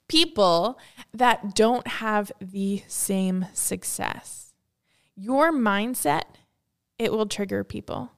people 0.09 0.79
that 1.13 1.55
don't 1.55 1.87
have 1.87 2.33
the 2.41 2.83
same 2.89 3.47
success. 3.53 4.55
Your 5.15 5.53
mindset, 5.53 6.23
it 6.99 7.13
will 7.13 7.27
trigger 7.27 7.63
people 7.65 8.13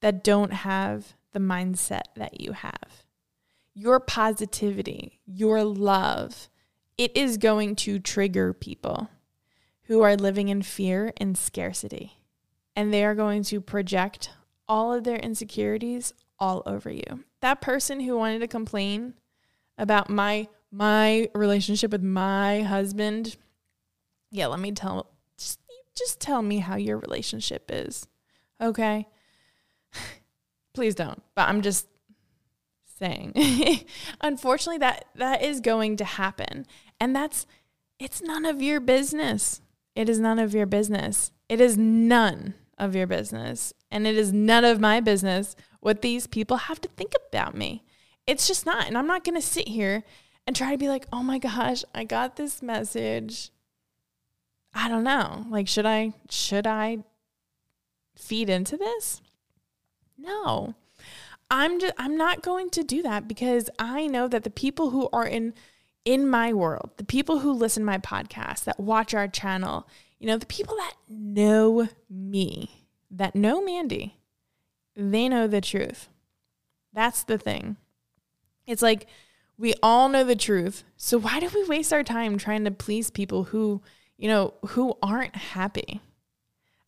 that 0.00 0.22
don't 0.22 0.52
have 0.52 1.14
the 1.32 1.40
mindset 1.40 2.02
that 2.16 2.40
you 2.40 2.52
have. 2.52 3.04
Your 3.74 3.98
positivity, 3.98 5.20
your 5.26 5.64
love, 5.64 6.48
it 6.98 7.16
is 7.16 7.36
going 7.36 7.76
to 7.76 7.98
trigger 7.98 8.52
people 8.52 9.08
who 9.84 10.02
are 10.02 10.16
living 10.16 10.48
in 10.48 10.62
fear 10.62 11.12
and 11.16 11.36
scarcity. 11.36 12.18
And 12.74 12.92
they 12.92 13.04
are 13.04 13.14
going 13.14 13.42
to 13.44 13.60
project 13.60 14.30
all 14.68 14.92
of 14.92 15.04
their 15.04 15.16
insecurities 15.16 16.14
all 16.38 16.62
over 16.64 16.90
you. 16.90 17.24
That 17.40 17.60
person 17.60 18.00
who 18.00 18.16
wanted 18.16 18.40
to 18.40 18.48
complain 18.48 19.14
about 19.78 20.08
my 20.08 20.48
my 20.74 21.28
relationship 21.34 21.92
with 21.92 22.02
my 22.02 22.62
husband, 22.62 23.36
yeah, 24.30 24.46
let 24.46 24.58
me 24.58 24.72
tell 24.72 25.10
just, 25.36 25.60
just 25.94 26.18
tell 26.18 26.40
me 26.40 26.60
how 26.60 26.76
your 26.76 26.96
relationship 26.96 27.70
is. 27.70 28.06
Okay? 28.58 29.06
Please 30.74 30.94
don't. 30.94 31.22
But 31.34 31.50
I'm 31.50 31.60
just 31.60 31.86
saying. 33.02 33.84
Unfortunately, 34.20 34.78
that 34.78 35.06
that 35.14 35.42
is 35.42 35.60
going 35.60 35.96
to 35.96 36.04
happen. 36.04 36.66
And 37.00 37.14
that's 37.14 37.46
it's 37.98 38.22
none 38.22 38.44
of 38.44 38.62
your 38.62 38.80
business. 38.80 39.60
It 39.94 40.08
is 40.08 40.18
none 40.18 40.38
of 40.38 40.54
your 40.54 40.66
business. 40.66 41.32
It 41.48 41.60
is 41.60 41.76
none 41.76 42.54
of 42.78 42.94
your 42.94 43.06
business. 43.06 43.72
And 43.90 44.06
it 44.06 44.16
is 44.16 44.32
none 44.32 44.64
of 44.64 44.80
my 44.80 45.00
business 45.00 45.56
what 45.80 46.00
these 46.00 46.26
people 46.26 46.56
have 46.56 46.80
to 46.80 46.88
think 46.88 47.12
about 47.28 47.56
me. 47.56 47.82
It's 48.26 48.46
just 48.46 48.64
not. 48.64 48.86
And 48.86 48.96
I'm 48.96 49.06
not 49.06 49.24
going 49.24 49.34
to 49.34 49.46
sit 49.46 49.68
here 49.68 50.04
and 50.46 50.54
try 50.54 50.70
to 50.70 50.78
be 50.78 50.88
like, 50.88 51.06
oh 51.12 51.22
my 51.22 51.38
gosh, 51.38 51.84
I 51.94 52.04
got 52.04 52.36
this 52.36 52.62
message. 52.62 53.50
I 54.74 54.88
don't 54.88 55.04
know. 55.04 55.44
Like, 55.50 55.68
should 55.68 55.86
I, 55.86 56.12
should 56.30 56.66
I 56.66 56.98
feed 58.16 58.48
into 58.48 58.76
this? 58.76 59.20
No. 60.16 60.74
I'm 61.52 61.78
just 61.78 61.92
I'm 61.98 62.16
not 62.16 62.40
going 62.40 62.70
to 62.70 62.82
do 62.82 63.02
that 63.02 63.28
because 63.28 63.68
I 63.78 64.06
know 64.06 64.26
that 64.26 64.42
the 64.42 64.50
people 64.50 64.88
who 64.88 65.10
are 65.12 65.26
in 65.26 65.52
in 66.02 66.26
my 66.26 66.52
world, 66.54 66.92
the 66.96 67.04
people 67.04 67.40
who 67.40 67.52
listen 67.52 67.82
to 67.82 67.86
my 67.86 67.98
podcast, 67.98 68.64
that 68.64 68.80
watch 68.80 69.12
our 69.12 69.28
channel, 69.28 69.86
you 70.18 70.26
know, 70.26 70.38
the 70.38 70.46
people 70.46 70.74
that 70.76 70.94
know 71.10 71.88
me, 72.08 72.86
that 73.10 73.34
know 73.34 73.62
Mandy, 73.62 74.16
they 74.96 75.28
know 75.28 75.46
the 75.46 75.60
truth. 75.60 76.08
That's 76.94 77.22
the 77.22 77.36
thing. 77.36 77.76
It's 78.66 78.82
like 78.82 79.06
we 79.58 79.74
all 79.82 80.08
know 80.08 80.24
the 80.24 80.34
truth. 80.34 80.84
So 80.96 81.18
why 81.18 81.38
do 81.38 81.50
we 81.54 81.64
waste 81.66 81.92
our 81.92 82.02
time 82.02 82.38
trying 82.38 82.64
to 82.64 82.70
please 82.70 83.10
people 83.10 83.44
who, 83.44 83.82
you 84.16 84.26
know, 84.26 84.54
who 84.68 84.96
aren't 85.02 85.36
happy? 85.36 86.00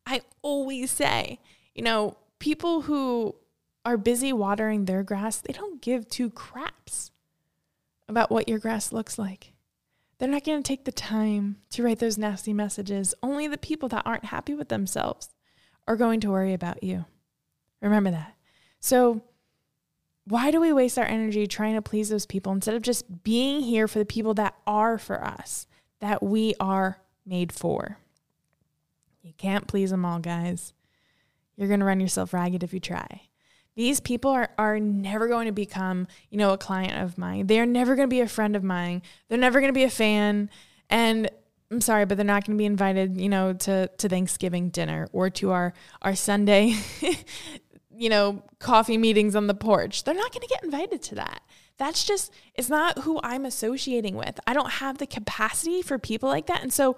I 0.07 0.23
always 0.41 0.91
say, 0.91 1.39
you 1.75 1.83
know, 1.83 2.17
people 2.39 2.83
who 2.83 3.35
are 3.85 3.97
busy 3.97 4.33
watering 4.33 4.85
their 4.85 5.03
grass, 5.03 5.39
they 5.39 5.53
don't 5.53 5.83
give 5.83 6.09
two 6.09 6.31
craps 6.31 7.11
about 8.09 8.31
what 8.31 8.49
your 8.49 8.59
grass 8.59 8.93
looks 8.93 9.19
like. 9.19 9.53
They're 10.19 10.29
not 10.29 10.45
going 10.45 10.63
to 10.63 10.67
take 10.67 10.85
the 10.85 10.93
time 10.93 11.57
to 11.71 11.83
write 11.83 11.99
those 11.99 12.17
nasty 12.17 12.53
messages. 12.53 13.15
Only 13.23 13.47
the 13.47 13.59
people 13.59 13.89
that 13.91 14.07
aren't 14.07 14.27
happy 14.27 14.55
with 14.55 14.69
themselves 14.69 15.29
are 15.87 15.97
going 15.97 16.21
to 16.21 16.31
worry 16.31 16.55
about 16.55 16.83
you. 16.83 17.05
Remember 17.83 18.11
that. 18.11 18.35
So, 18.81 19.23
why 20.27 20.51
do 20.51 20.61
we 20.61 20.73
waste 20.73 20.99
our 20.99 21.05
energy 21.05 21.47
trying 21.47 21.75
to 21.75 21.83
please 21.83 22.09
those 22.09 22.25
people 22.25 22.53
instead 22.53 22.75
of 22.75 22.81
just 22.81 23.25
being 23.25 23.61
here 23.61 23.87
for 23.87 23.99
the 23.99 24.07
people 24.07 24.33
that 24.35 24.55
are 24.67 24.97
for 24.97 25.23
us, 25.23 25.67
that 26.01 26.23
we 26.23 26.55
are 26.59 26.99
made 27.27 27.53
for? 27.53 27.99
You 29.23 29.35
can't 29.37 29.67
please 29.67 29.91
them 29.91 30.05
all, 30.05 30.19
guys. 30.19 30.73
You're 31.57 31.69
going 31.69 31.81
to 31.81 31.87
run 31.87 32.01
yourself 32.01 32.33
ragged 32.33 32.63
if 32.63 32.73
you 32.73 32.81
try. 32.81 33.29
These 33.77 34.01
people 34.01 34.31
are, 34.31 34.51
are 34.57 34.79
never 34.79 35.27
going 35.27 35.47
to 35.47 35.53
become, 35.53 36.07
you 36.31 36.39
know, 36.39 36.53
a 36.53 36.59
client 36.59 37.03
of 37.03 37.19
mine. 37.19 37.47
They're 37.47 37.67
never 37.67 37.97
going 37.97 38.09
to 38.09 38.15
be 38.15 38.21
a 38.21 38.29
friend 38.29 38.55
of 38.55 38.63
mine. 38.63 39.03
They're 39.29 39.39
never 39.39 39.61
going 39.61 39.73
to 39.73 39.79
be 39.79 39.85
a 39.85 39.91
fan. 39.91 40.49
And 40.89 41.29
I'm 41.71 41.81
sorry, 41.81 42.05
but 42.05 42.17
they're 42.17 42.25
not 42.25 42.47
going 42.47 42.57
to 42.57 42.61
be 42.61 42.67
invited, 42.67 43.21
you 43.21 43.29
know, 43.29 43.53
to, 43.53 43.89
to 43.89 44.09
Thanksgiving 44.09 44.69
dinner 44.69 45.09
or 45.13 45.29
to 45.31 45.51
our, 45.51 45.73
our 46.03 46.15
Sunday, 46.15 46.77
you 47.97 48.09
know, 48.09 48.43
coffee 48.61 48.99
meetings 48.99 49.35
on 49.35 49.49
the 49.49 49.55
porch. 49.55 50.05
They're 50.05 50.15
not 50.15 50.33
going 50.33 50.43
to 50.43 50.49
get 50.49 50.63
invited 50.63 51.03
to 51.03 51.15
that. 51.17 51.43
That's 51.77 52.05
just, 52.05 52.33
it's 52.55 52.71
not 52.71 53.01
who 53.01 53.19
I'm 53.25 53.45
associating 53.45 54.15
with. 54.15 54.39
I 54.47 54.55
don't 54.55 54.75
have 54.75 54.99
the 54.99 55.07
capacity 55.07 55.83
for 55.83 55.99
people 55.99 56.29
like 56.29 56.47
that. 56.47 56.63
And 56.63 56.73
so, 56.73 56.97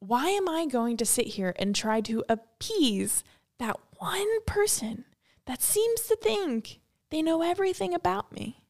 why 0.00 0.28
am 0.28 0.48
I 0.48 0.66
going 0.66 0.96
to 0.98 1.06
sit 1.06 1.26
here 1.26 1.54
and 1.56 1.74
try 1.74 2.00
to 2.02 2.24
appease 2.28 3.22
that 3.58 3.78
one 3.98 4.44
person 4.46 5.04
that 5.46 5.62
seems 5.62 6.02
to 6.02 6.16
think 6.16 6.80
they 7.10 7.22
know 7.22 7.42
everything 7.42 7.94
about 7.94 8.32
me. 8.32 8.62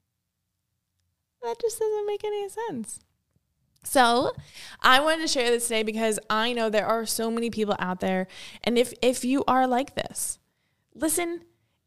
That 1.42 1.60
just 1.60 1.78
doesn't 1.78 2.06
make 2.06 2.24
any 2.24 2.48
sense. 2.48 3.00
So, 3.82 4.32
I 4.82 5.00
wanted 5.00 5.22
to 5.22 5.28
share 5.28 5.50
this 5.50 5.68
today 5.68 5.82
because 5.82 6.18
I 6.28 6.52
know 6.52 6.68
there 6.68 6.86
are 6.86 7.06
so 7.06 7.30
many 7.30 7.48
people 7.48 7.76
out 7.78 8.00
there 8.00 8.26
and 8.62 8.76
if 8.76 8.92
if 9.00 9.24
you 9.24 9.42
are 9.48 9.66
like 9.66 9.94
this, 9.94 10.38
listen, 10.94 11.44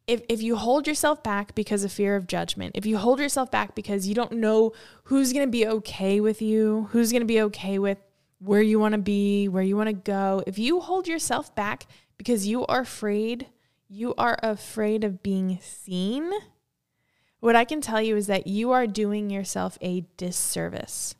if 0.08 0.22
if 0.28 0.42
you 0.42 0.56
hold 0.56 0.88
yourself 0.88 1.22
back 1.24 1.54
because 1.54 1.84
of 1.84 1.92
fear 1.92 2.16
of 2.16 2.28
judgment, 2.28 2.72
if 2.76 2.86
you 2.86 2.98
hold 2.98 3.20
yourself 3.20 3.52
back 3.52 3.76
because 3.76 4.08
you 4.08 4.16
don't 4.16 4.34
know 4.34 4.74
who's 5.06 5.34
going 5.34 5.46
to 5.46 5.52
be 5.52 5.68
okay 5.68 6.20
with 6.20 6.42
you, 6.42 6.90
who's 6.92 7.12
going 7.12 7.22
to 7.22 7.28
be 7.28 7.42
okay 7.42 7.78
with 7.78 8.00
where 8.40 8.62
you 8.62 8.80
want 8.80 8.94
to 8.94 8.98
be, 8.98 9.48
where 9.48 9.64
you 9.64 9.78
want 9.78 9.88
to 9.88 9.94
go, 9.94 10.44
if 10.48 10.58
you 10.60 10.82
hold 10.82 11.08
yourself 11.08 11.54
back 11.56 11.86
because 12.18 12.48
you 12.48 12.66
are 12.66 12.82
afraid 12.82 13.48
you 13.94 14.16
are 14.18 14.40
afraid 14.42 15.04
of 15.04 15.22
being 15.22 15.60
seen, 15.62 16.32
what 17.40 17.56
I 17.56 17.64
can 17.64 17.80
tell 17.80 18.02
you 18.02 18.18
is 18.18 18.26
that 18.26 18.48
you 18.48 18.72
are 18.72 18.88
doing 18.88 19.30
yourself 19.30 19.78
a 19.82 20.08
disservice 20.18 21.14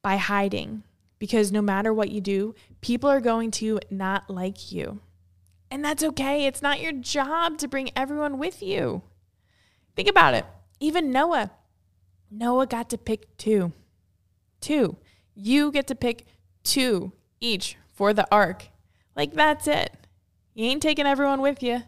by 0.00 0.16
hiding 0.16 0.84
because 1.18 1.52
no 1.52 1.60
matter 1.60 1.92
what 1.92 2.10
you 2.10 2.22
do, 2.22 2.54
people 2.80 3.10
are 3.10 3.20
going 3.20 3.50
to 3.52 3.78
not 3.90 4.30
like 4.30 4.72
you. 4.72 5.00
And 5.70 5.84
that's 5.84 6.02
okay. 6.02 6.46
It's 6.46 6.62
not 6.62 6.80
your 6.80 6.92
job 6.92 7.58
to 7.58 7.68
bring 7.68 7.90
everyone 7.94 8.38
with 8.38 8.62
you. 8.62 9.02
Think 9.94 10.08
about 10.08 10.32
it. 10.32 10.46
Even 10.80 11.12
Noah, 11.12 11.50
Noah 12.30 12.66
got 12.66 12.88
to 12.90 12.98
pick 12.98 13.36
two. 13.36 13.72
Two. 14.62 14.96
You 15.34 15.70
get 15.70 15.86
to 15.88 15.94
pick 15.94 16.24
two 16.64 17.12
each 17.38 17.76
for 17.92 18.14
the 18.14 18.26
ark. 18.32 18.68
Like, 19.14 19.34
that's 19.34 19.68
it. 19.68 19.94
You 20.54 20.66
ain't 20.66 20.82
taking 20.82 21.06
everyone 21.06 21.40
with 21.40 21.62
you. 21.62 21.82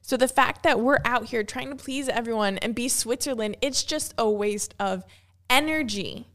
So 0.00 0.16
the 0.16 0.28
fact 0.28 0.62
that 0.64 0.80
we're 0.80 0.98
out 1.04 1.26
here 1.26 1.42
trying 1.42 1.70
to 1.70 1.82
please 1.82 2.08
everyone 2.08 2.58
and 2.58 2.74
be 2.74 2.88
Switzerland, 2.88 3.56
it's 3.62 3.82
just 3.82 4.14
a 4.18 4.28
waste 4.28 4.74
of 4.78 5.02
energy. 5.48 6.28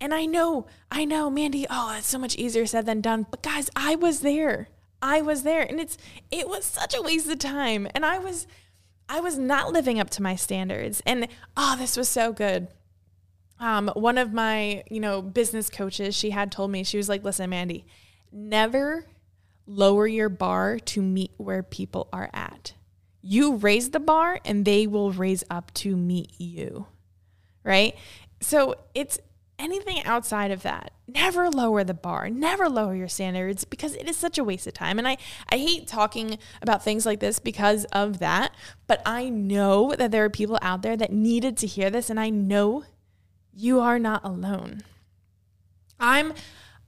And 0.00 0.14
I 0.14 0.26
know, 0.26 0.66
I 0.90 1.04
know, 1.04 1.28
Mandy, 1.28 1.66
oh, 1.68 1.96
it's 1.98 2.06
so 2.06 2.18
much 2.18 2.36
easier 2.36 2.66
said 2.66 2.86
than 2.86 3.00
done. 3.00 3.26
But 3.30 3.42
guys, 3.42 3.68
I 3.76 3.96
was 3.96 4.20
there. 4.20 4.68
I 5.02 5.20
was 5.22 5.42
there. 5.42 5.62
And 5.62 5.80
it's 5.80 5.98
it 6.30 6.48
was 6.48 6.64
such 6.64 6.94
a 6.94 7.02
waste 7.02 7.28
of 7.28 7.38
time. 7.38 7.88
And 7.94 8.06
I 8.06 8.18
was 8.18 8.46
I 9.08 9.20
was 9.20 9.36
not 9.36 9.72
living 9.72 9.98
up 9.98 10.08
to 10.10 10.22
my 10.22 10.36
standards. 10.36 11.02
And 11.04 11.26
oh, 11.56 11.76
this 11.76 11.96
was 11.96 12.08
so 12.08 12.32
good. 12.32 12.68
Um, 13.58 13.88
one 13.94 14.16
of 14.16 14.32
my, 14.32 14.84
you 14.88 15.00
know, 15.00 15.20
business 15.20 15.68
coaches, 15.68 16.14
she 16.14 16.30
had 16.30 16.50
told 16.50 16.70
me, 16.70 16.84
she 16.84 16.96
was 16.96 17.08
like, 17.08 17.24
listen, 17.24 17.50
Mandy, 17.50 17.84
never 18.32 19.04
lower 19.70 20.06
your 20.06 20.28
bar 20.28 20.78
to 20.78 21.00
meet 21.00 21.30
where 21.36 21.62
people 21.62 22.08
are 22.12 22.28
at. 22.32 22.74
You 23.22 23.56
raise 23.56 23.90
the 23.90 24.00
bar 24.00 24.40
and 24.44 24.64
they 24.64 24.86
will 24.86 25.12
raise 25.12 25.44
up 25.48 25.72
to 25.74 25.96
meet 25.96 26.32
you. 26.38 26.86
Right? 27.62 27.94
So 28.40 28.74
it's 28.94 29.18
anything 29.58 30.02
outside 30.04 30.50
of 30.50 30.62
that. 30.62 30.92
Never 31.06 31.50
lower 31.50 31.84
the 31.84 31.94
bar, 31.94 32.30
never 32.30 32.68
lower 32.68 32.94
your 32.94 33.08
standards 33.08 33.64
because 33.64 33.94
it 33.94 34.08
is 34.08 34.16
such 34.16 34.38
a 34.38 34.44
waste 34.44 34.66
of 34.66 34.74
time. 34.74 34.98
And 34.98 35.06
I, 35.06 35.18
I 35.50 35.58
hate 35.58 35.86
talking 35.86 36.38
about 36.62 36.82
things 36.82 37.04
like 37.04 37.20
this 37.20 37.38
because 37.38 37.84
of 37.86 38.18
that, 38.20 38.52
but 38.86 39.02
I 39.04 39.28
know 39.28 39.94
that 39.96 40.10
there 40.10 40.24
are 40.24 40.30
people 40.30 40.58
out 40.62 40.82
there 40.82 40.96
that 40.96 41.12
needed 41.12 41.56
to 41.58 41.66
hear 41.66 41.90
this, 41.90 42.10
and 42.10 42.18
I 42.18 42.30
know 42.30 42.84
you 43.52 43.80
are 43.80 43.98
not 43.98 44.24
alone. 44.24 44.82
I'm 45.98 46.32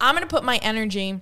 I'm 0.01 0.15
gonna 0.15 0.27
put 0.27 0.45
my 0.45 0.57
energy 0.59 1.21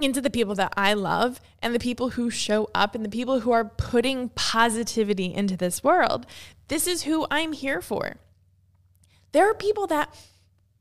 into 0.00 0.20
the 0.20 0.30
people 0.30 0.54
that 0.54 0.72
I 0.76 0.94
love 0.94 1.40
and 1.60 1.74
the 1.74 1.78
people 1.78 2.10
who 2.10 2.30
show 2.30 2.68
up 2.74 2.94
and 2.94 3.04
the 3.04 3.08
people 3.08 3.40
who 3.40 3.50
are 3.50 3.64
putting 3.64 4.28
positivity 4.30 5.34
into 5.34 5.56
this 5.56 5.82
world. 5.82 6.26
This 6.68 6.86
is 6.86 7.02
who 7.02 7.26
I'm 7.30 7.52
here 7.52 7.80
for. 7.80 8.16
There 9.32 9.48
are 9.50 9.54
people 9.54 9.86
that 9.88 10.14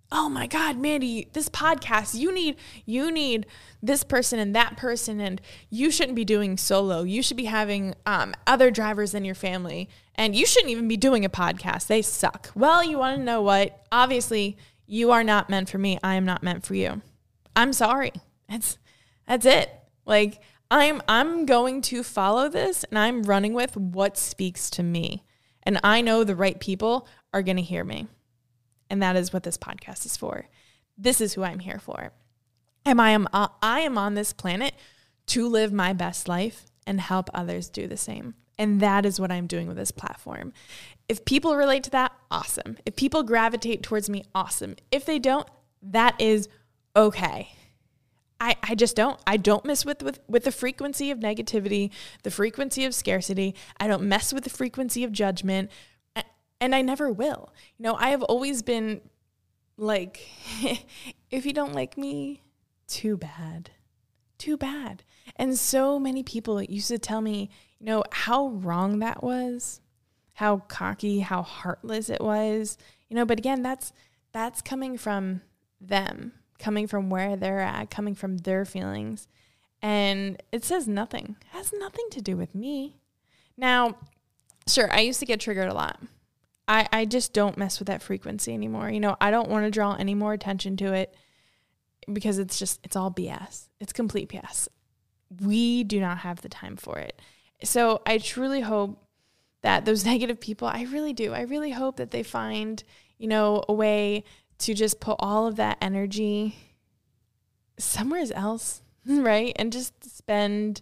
oh 0.10 0.30
my 0.30 0.48
god 0.48 0.78
mandy 0.78 1.28
this 1.34 1.50
podcast 1.50 2.16
you 2.16 2.34
need 2.34 2.56
you 2.86 3.12
need 3.12 3.46
this 3.84 4.06
person 4.06 4.40
and 4.40 4.56
that 4.56 4.78
person 4.78 5.20
and 5.20 5.42
you 5.70 5.92
shouldn't 5.92 6.16
be 6.16 6.24
doing 6.24 6.58
solo. 6.58 7.04
You 7.04 7.22
should 7.22 7.38
be 7.38 7.46
having 7.46 7.94
um, 8.06 8.34
other 8.46 8.72
drivers 8.72 9.14
in 9.14 9.26
your 9.26 9.36
family 9.36 9.90
and 10.16 10.34
you 10.34 10.46
shouldn't 10.46 10.72
even 10.72 10.88
be 10.88 10.98
doing 10.98 11.26
a 11.26 11.30
podcast. 11.30 11.88
They 11.88 12.02
suck. 12.02 12.52
Well 12.56 12.84
you 12.84 12.98
want 13.00 13.18
to 13.18 13.24
know 13.24 13.42
what? 13.42 13.86
Obviously 13.92 14.58
you 14.86 15.12
are 15.12 15.24
not 15.24 15.50
meant 15.50 15.70
for 15.70 15.78
me. 15.78 16.00
I 16.02 16.16
am 16.16 16.26
not 16.26 16.42
meant 16.42 16.66
for 16.66 16.74
you. 16.74 17.02
I'm 17.56 17.74
sorry. 17.74 18.14
It's 18.48 18.78
that's 19.28 19.46
it. 19.46 19.70
Like 20.06 20.42
I'm 20.72 21.02
I'm 21.08 21.46
going 21.46 21.82
to 21.84 22.04
follow 22.04 22.50
this 22.50 22.84
and 22.86 22.98
I'm 22.98 23.24
running 23.24 23.54
with 23.54 23.76
what 23.78 24.18
speaks 24.18 24.70
to 24.72 24.84
me. 24.84 25.24
And 25.64 25.80
I 25.84 26.02
know 26.02 26.24
the 26.24 26.36
right 26.36 26.60
people 26.60 27.08
are 27.34 27.42
going 27.42 27.58
to 27.58 27.64
hear 27.64 27.84
me. 27.84 28.08
And 28.90 29.02
that 29.02 29.16
is 29.16 29.34
what 29.34 29.44
this 29.44 29.58
podcast 29.58 30.06
is 30.06 30.16
for. 30.16 30.48
This 30.98 31.20
is 31.20 31.34
who 31.34 31.44
I'm 31.44 31.60
here 31.60 31.80
for. 31.80 32.14
Am 32.86 33.00
I 33.00 33.12
am 33.12 33.28
uh, 33.34 33.50
I 33.62 33.82
am 33.82 33.98
on 33.98 34.14
this 34.16 34.34
planet 34.34 34.74
to 35.28 35.48
live 35.48 35.74
my 35.74 35.94
best 35.94 36.28
life 36.28 36.66
and 36.86 37.02
help 37.02 37.30
others 37.34 37.70
do 37.70 37.86
the 37.86 37.98
same. 37.98 38.34
And 38.58 38.80
that 38.80 39.06
is 39.06 39.20
what 39.20 39.32
I'm 39.32 39.46
doing 39.46 39.68
with 39.68 39.78
this 39.78 39.92
platform. 39.92 40.54
If 41.08 41.26
people 41.26 41.56
relate 41.56 41.84
to 41.84 41.90
that, 41.92 42.14
awesome. 42.32 42.78
If 42.86 42.96
people 42.96 43.24
gravitate 43.24 43.84
towards 43.84 44.10
me, 44.10 44.24
awesome. 44.34 44.78
If 44.92 45.06
they 45.06 45.20
don't, 45.20 45.48
that 45.84 46.20
is 46.20 46.50
okay. 46.96 47.54
I, 48.40 48.56
I 48.62 48.76
just 48.76 48.96
don't. 48.96 49.20
I 49.26 49.38
don't 49.38 49.66
mess 49.66 49.84
with, 49.86 50.04
with 50.04 50.20
with 50.28 50.44
the 50.44 50.52
frequency 50.52 51.12
of 51.12 51.20
negativity, 51.20 51.92
the 52.24 52.32
frequency 52.32 52.86
of 52.86 52.94
scarcity. 52.94 53.56
I 53.80 53.88
don't 53.88 54.04
mess 54.04 54.34
with 54.34 54.44
the 54.44 54.50
frequency 54.50 55.04
of 55.04 55.12
judgment, 55.12 55.72
and 56.62 56.76
I 56.76 56.82
never 56.82 57.12
will. 57.12 57.54
You 57.78 57.84
know, 57.84 57.96
I 57.96 58.10
have 58.10 58.24
always 58.24 58.62
been 58.62 59.02
like, 59.78 60.22
if 61.32 61.46
you 61.46 61.54
don't 61.54 61.74
like 61.74 61.98
me, 61.98 62.42
too 62.88 63.18
bad. 63.18 63.72
too 64.38 64.58
bad. 64.58 65.04
And 65.36 65.58
so 65.58 66.00
many 66.00 66.24
people 66.24 66.62
used 66.62 66.88
to 66.90 66.98
tell 67.00 67.22
me, 67.22 67.50
you 67.80 67.86
know, 67.86 68.04
how 68.12 68.48
wrong 68.50 69.00
that 69.00 69.24
was, 69.24 69.82
how 70.34 70.58
cocky, 70.68 71.20
how 71.20 71.42
heartless 71.42 72.10
it 72.10 72.22
was. 72.22 72.78
You 73.10 73.16
know, 73.16 73.26
but 73.26 73.40
again, 73.40 73.62
that's 73.62 73.94
that's 74.32 74.62
coming 74.62 74.98
from 74.98 75.42
them, 75.82 76.34
coming 76.60 76.88
from 76.88 77.10
where 77.10 77.36
they're 77.36 77.60
at, 77.60 77.90
coming 77.90 78.16
from 78.16 78.38
their 78.38 78.66
feelings. 78.66 79.28
And 79.82 80.42
it 80.52 80.64
says 80.64 80.88
nothing. 80.88 81.36
It 81.42 81.56
has 81.56 81.72
nothing 81.74 82.06
to 82.12 82.22
do 82.22 82.36
with 82.36 82.56
me. 82.56 82.98
Now, 83.58 83.98
sure, 84.68 84.92
I 84.92 85.02
used 85.02 85.20
to 85.20 85.26
get 85.26 85.40
triggered 85.40 85.70
a 85.70 85.74
lot. 85.74 86.00
I, 86.68 86.88
I 86.92 87.06
just 87.06 87.34
don't 87.34 87.58
mess 87.58 87.80
with 87.80 87.88
that 87.88 88.02
frequency 88.02 88.54
anymore. 88.54 88.90
You 88.90 89.00
know, 89.00 89.16
I 89.22 89.32
don't 89.32 89.50
want 89.50 89.66
to 89.66 89.72
draw 89.72 89.96
any 89.96 90.16
more 90.16 90.34
attention 90.34 90.78
to 90.78 90.94
it 90.94 91.16
because 92.12 92.40
it's 92.40 92.60
just, 92.60 92.80
it's 92.84 92.96
all 92.96 93.12
BS. 93.12 93.68
It's 93.80 93.94
complete 93.94 94.30
BS. 94.30 94.68
We 95.42 95.84
do 95.84 96.00
not 96.00 96.20
have 96.20 96.42
the 96.42 96.50
time 96.50 96.76
for 96.76 96.98
it. 97.00 97.22
So 97.64 98.02
I 98.06 98.18
truly 98.18 98.62
hope 98.62 99.02
that 99.62 99.86
those 99.86 100.06
negative 100.14 100.40
people, 100.40 100.68
I 100.68 100.84
really 100.84 101.14
do. 101.14 101.34
I 101.34 101.42
really 101.42 101.72
hope 101.72 101.98
that 101.98 102.12
they 102.12 102.24
find, 102.24 102.84
you 103.18 103.28
know, 103.28 103.64
a 103.70 103.74
way 103.74 104.24
to 104.60 104.74
just 104.74 105.00
put 105.00 105.16
all 105.20 105.48
of 105.48 105.56
that 105.58 105.78
energy 105.82 106.56
somewhere 107.78 108.26
else, 108.34 108.82
right? 109.06 109.54
And 109.58 109.72
just 109.72 110.18
spend 110.18 110.82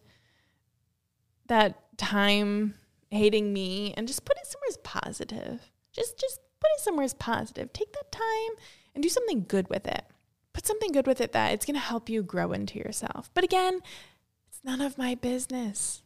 that 1.47 1.97
time 1.97 2.75
hating 3.11 3.53
me 3.53 3.93
and 3.95 4.07
just 4.07 4.25
put 4.25 4.37
it 4.37 4.47
somewhere 4.47 4.83
positive. 4.83 5.71
Just 5.91 6.19
just 6.19 6.39
put 6.59 6.69
it 6.75 6.81
somewhere 6.81 7.07
positive. 7.17 7.71
Take 7.73 7.93
that 7.93 8.11
time 8.11 8.57
and 8.93 9.03
do 9.03 9.09
something 9.09 9.45
good 9.47 9.69
with 9.69 9.87
it. 9.87 10.03
Put 10.53 10.65
something 10.65 10.91
good 10.91 11.07
with 11.07 11.21
it 11.21 11.33
that 11.33 11.53
it's 11.53 11.65
going 11.65 11.75
to 11.75 11.81
help 11.81 12.09
you 12.09 12.23
grow 12.23 12.53
into 12.53 12.79
yourself. 12.79 13.29
But 13.33 13.43
again, 13.43 13.81
it's 14.47 14.61
none 14.63 14.81
of 14.81 14.97
my 14.97 15.15
business 15.15 16.01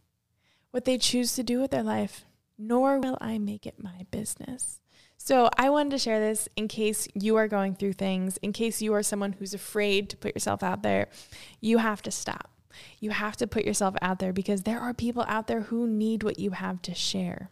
what 0.72 0.86
they 0.86 0.98
choose 0.98 1.36
to 1.36 1.44
do 1.44 1.60
with 1.60 1.72
their 1.72 1.84
life, 1.84 2.26
nor 2.58 3.00
will 3.00 3.18
I 3.20 3.38
make 3.38 3.66
it 3.66 3.82
my 3.82 4.06
business. 4.12 4.82
So, 5.30 5.48
I 5.60 5.70
wanted 5.70 5.92
to 5.92 6.00
share 6.00 6.20
this 6.20 6.50
in 6.56 6.68
case 6.68 7.08
you 7.14 7.36
are 7.36 7.48
going 7.48 7.76
through 7.76 7.94
things, 7.94 8.38
in 8.38 8.52
case 8.52 8.82
you 8.82 8.96
are 8.96 9.04
someone 9.04 9.34
who's 9.34 9.54
afraid 9.54 10.10
to 10.10 10.18
put 10.18 10.34
yourself 10.34 10.64
out 10.64 10.82
there. 10.82 11.08
You 11.62 11.78
have 11.78 12.02
to 12.02 12.10
stop. 12.10 12.50
You 13.00 13.12
have 13.12 13.38
to 13.38 13.46
put 13.46 13.64
yourself 13.64 13.94
out 14.02 14.18
there 14.18 14.34
because 14.34 14.64
there 14.64 14.80
are 14.80 14.92
people 14.92 15.24
out 15.28 15.46
there 15.46 15.62
who 15.62 15.86
need 15.86 16.24
what 16.24 16.40
you 16.40 16.50
have 16.50 16.82
to 16.82 16.96
share. 16.96 17.52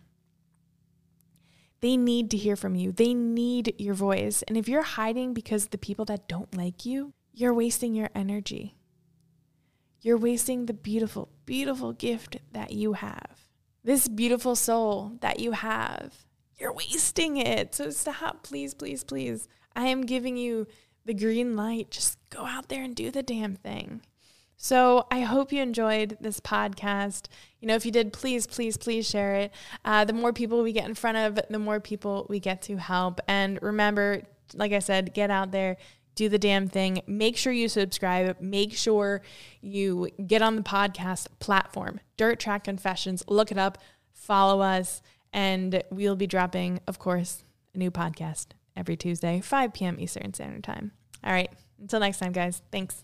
They 1.81 1.97
need 1.97 2.31
to 2.31 2.37
hear 2.37 2.55
from 2.55 2.73
you. 2.73 2.91
They 2.91 3.13
need 3.13 3.75
your 3.77 3.93
voice. 3.93 4.41
And 4.47 4.57
if 4.57 4.67
you're 4.67 4.81
hiding 4.81 5.35
because 5.35 5.67
the 5.67 5.77
people 5.77 6.05
that 6.05 6.27
don't 6.27 6.57
like 6.57 6.83
you, 6.83 7.13
you're 7.31 7.53
wasting 7.53 7.93
your 7.93 8.09
energy. 8.15 8.75
You're 10.01 10.17
wasting 10.17 10.65
the 10.65 10.73
beautiful, 10.73 11.29
beautiful 11.45 11.93
gift 11.93 12.37
that 12.53 12.71
you 12.71 12.93
have. 12.93 13.45
This 13.83 14.07
beautiful 14.07 14.55
soul 14.55 15.19
that 15.21 15.39
you 15.39 15.51
have. 15.51 16.25
You're 16.57 16.73
wasting 16.73 17.37
it. 17.37 17.75
So 17.75 17.89
stop, 17.89 18.43
please, 18.43 18.73
please, 18.73 19.03
please. 19.03 19.47
I 19.75 19.87
am 19.87 20.05
giving 20.05 20.37
you 20.37 20.67
the 21.05 21.13
green 21.13 21.55
light. 21.55 21.91
Just 21.91 22.17
go 22.29 22.45
out 22.45 22.69
there 22.69 22.83
and 22.83 22.95
do 22.95 23.11
the 23.11 23.23
damn 23.23 23.55
thing. 23.55 24.01
So 24.59 25.05
I 25.11 25.21
hope 25.21 25.51
you 25.51 25.61
enjoyed 25.61 26.17
this 26.19 26.39
podcast. 26.39 27.27
You 27.59 27.67
know, 27.67 27.75
if 27.75 27.85
you 27.85 27.91
did, 27.91 28.11
please, 28.11 28.47
please, 28.47 28.75
please 28.75 29.07
share 29.07 29.35
it. 29.35 29.51
Uh, 29.85 30.03
the 30.03 30.13
more 30.13 30.33
people 30.33 30.63
we 30.63 30.73
get 30.73 30.85
in 30.85 30.95
front 30.95 31.17
of, 31.17 31.39
the 31.47 31.59
more 31.59 31.79
people 31.79 32.25
we 32.27 32.39
get 32.39 32.63
to 32.63 32.77
help. 32.77 33.21
And 33.27 33.59
remember, 33.61 34.23
like 34.55 34.71
I 34.71 34.79
said, 34.79 35.13
get 35.13 35.29
out 35.29 35.51
there, 35.51 35.77
do 36.15 36.27
the 36.27 36.39
damn 36.39 36.67
thing. 36.67 37.03
Make 37.05 37.37
sure 37.37 37.53
you 37.53 37.69
subscribe. 37.69 38.41
Make 38.41 38.73
sure 38.73 39.21
you 39.61 40.09
get 40.25 40.41
on 40.41 40.55
the 40.55 40.63
podcast 40.63 41.27
platform, 41.37 41.99
Dirt 42.17 42.39
Track 42.39 42.63
Confessions. 42.63 43.23
Look 43.27 43.51
it 43.51 43.59
up, 43.59 43.77
follow 44.11 44.61
us, 44.61 45.03
and 45.37 45.83
we'll 45.91 46.15
be 46.15 46.25
dropping, 46.25 46.79
of 46.87 46.97
course, 46.97 47.43
a 47.75 47.77
new 47.77 47.91
podcast 47.91 48.47
every 48.75 48.97
Tuesday, 48.97 49.39
5 49.39 49.71
p.m. 49.71 49.99
Eastern 49.99 50.33
Standard 50.33 50.63
Time. 50.63 50.91
All 51.23 51.31
right. 51.31 51.51
Until 51.79 51.99
next 51.99 52.17
time, 52.17 52.31
guys. 52.31 52.63
Thanks. 52.71 53.03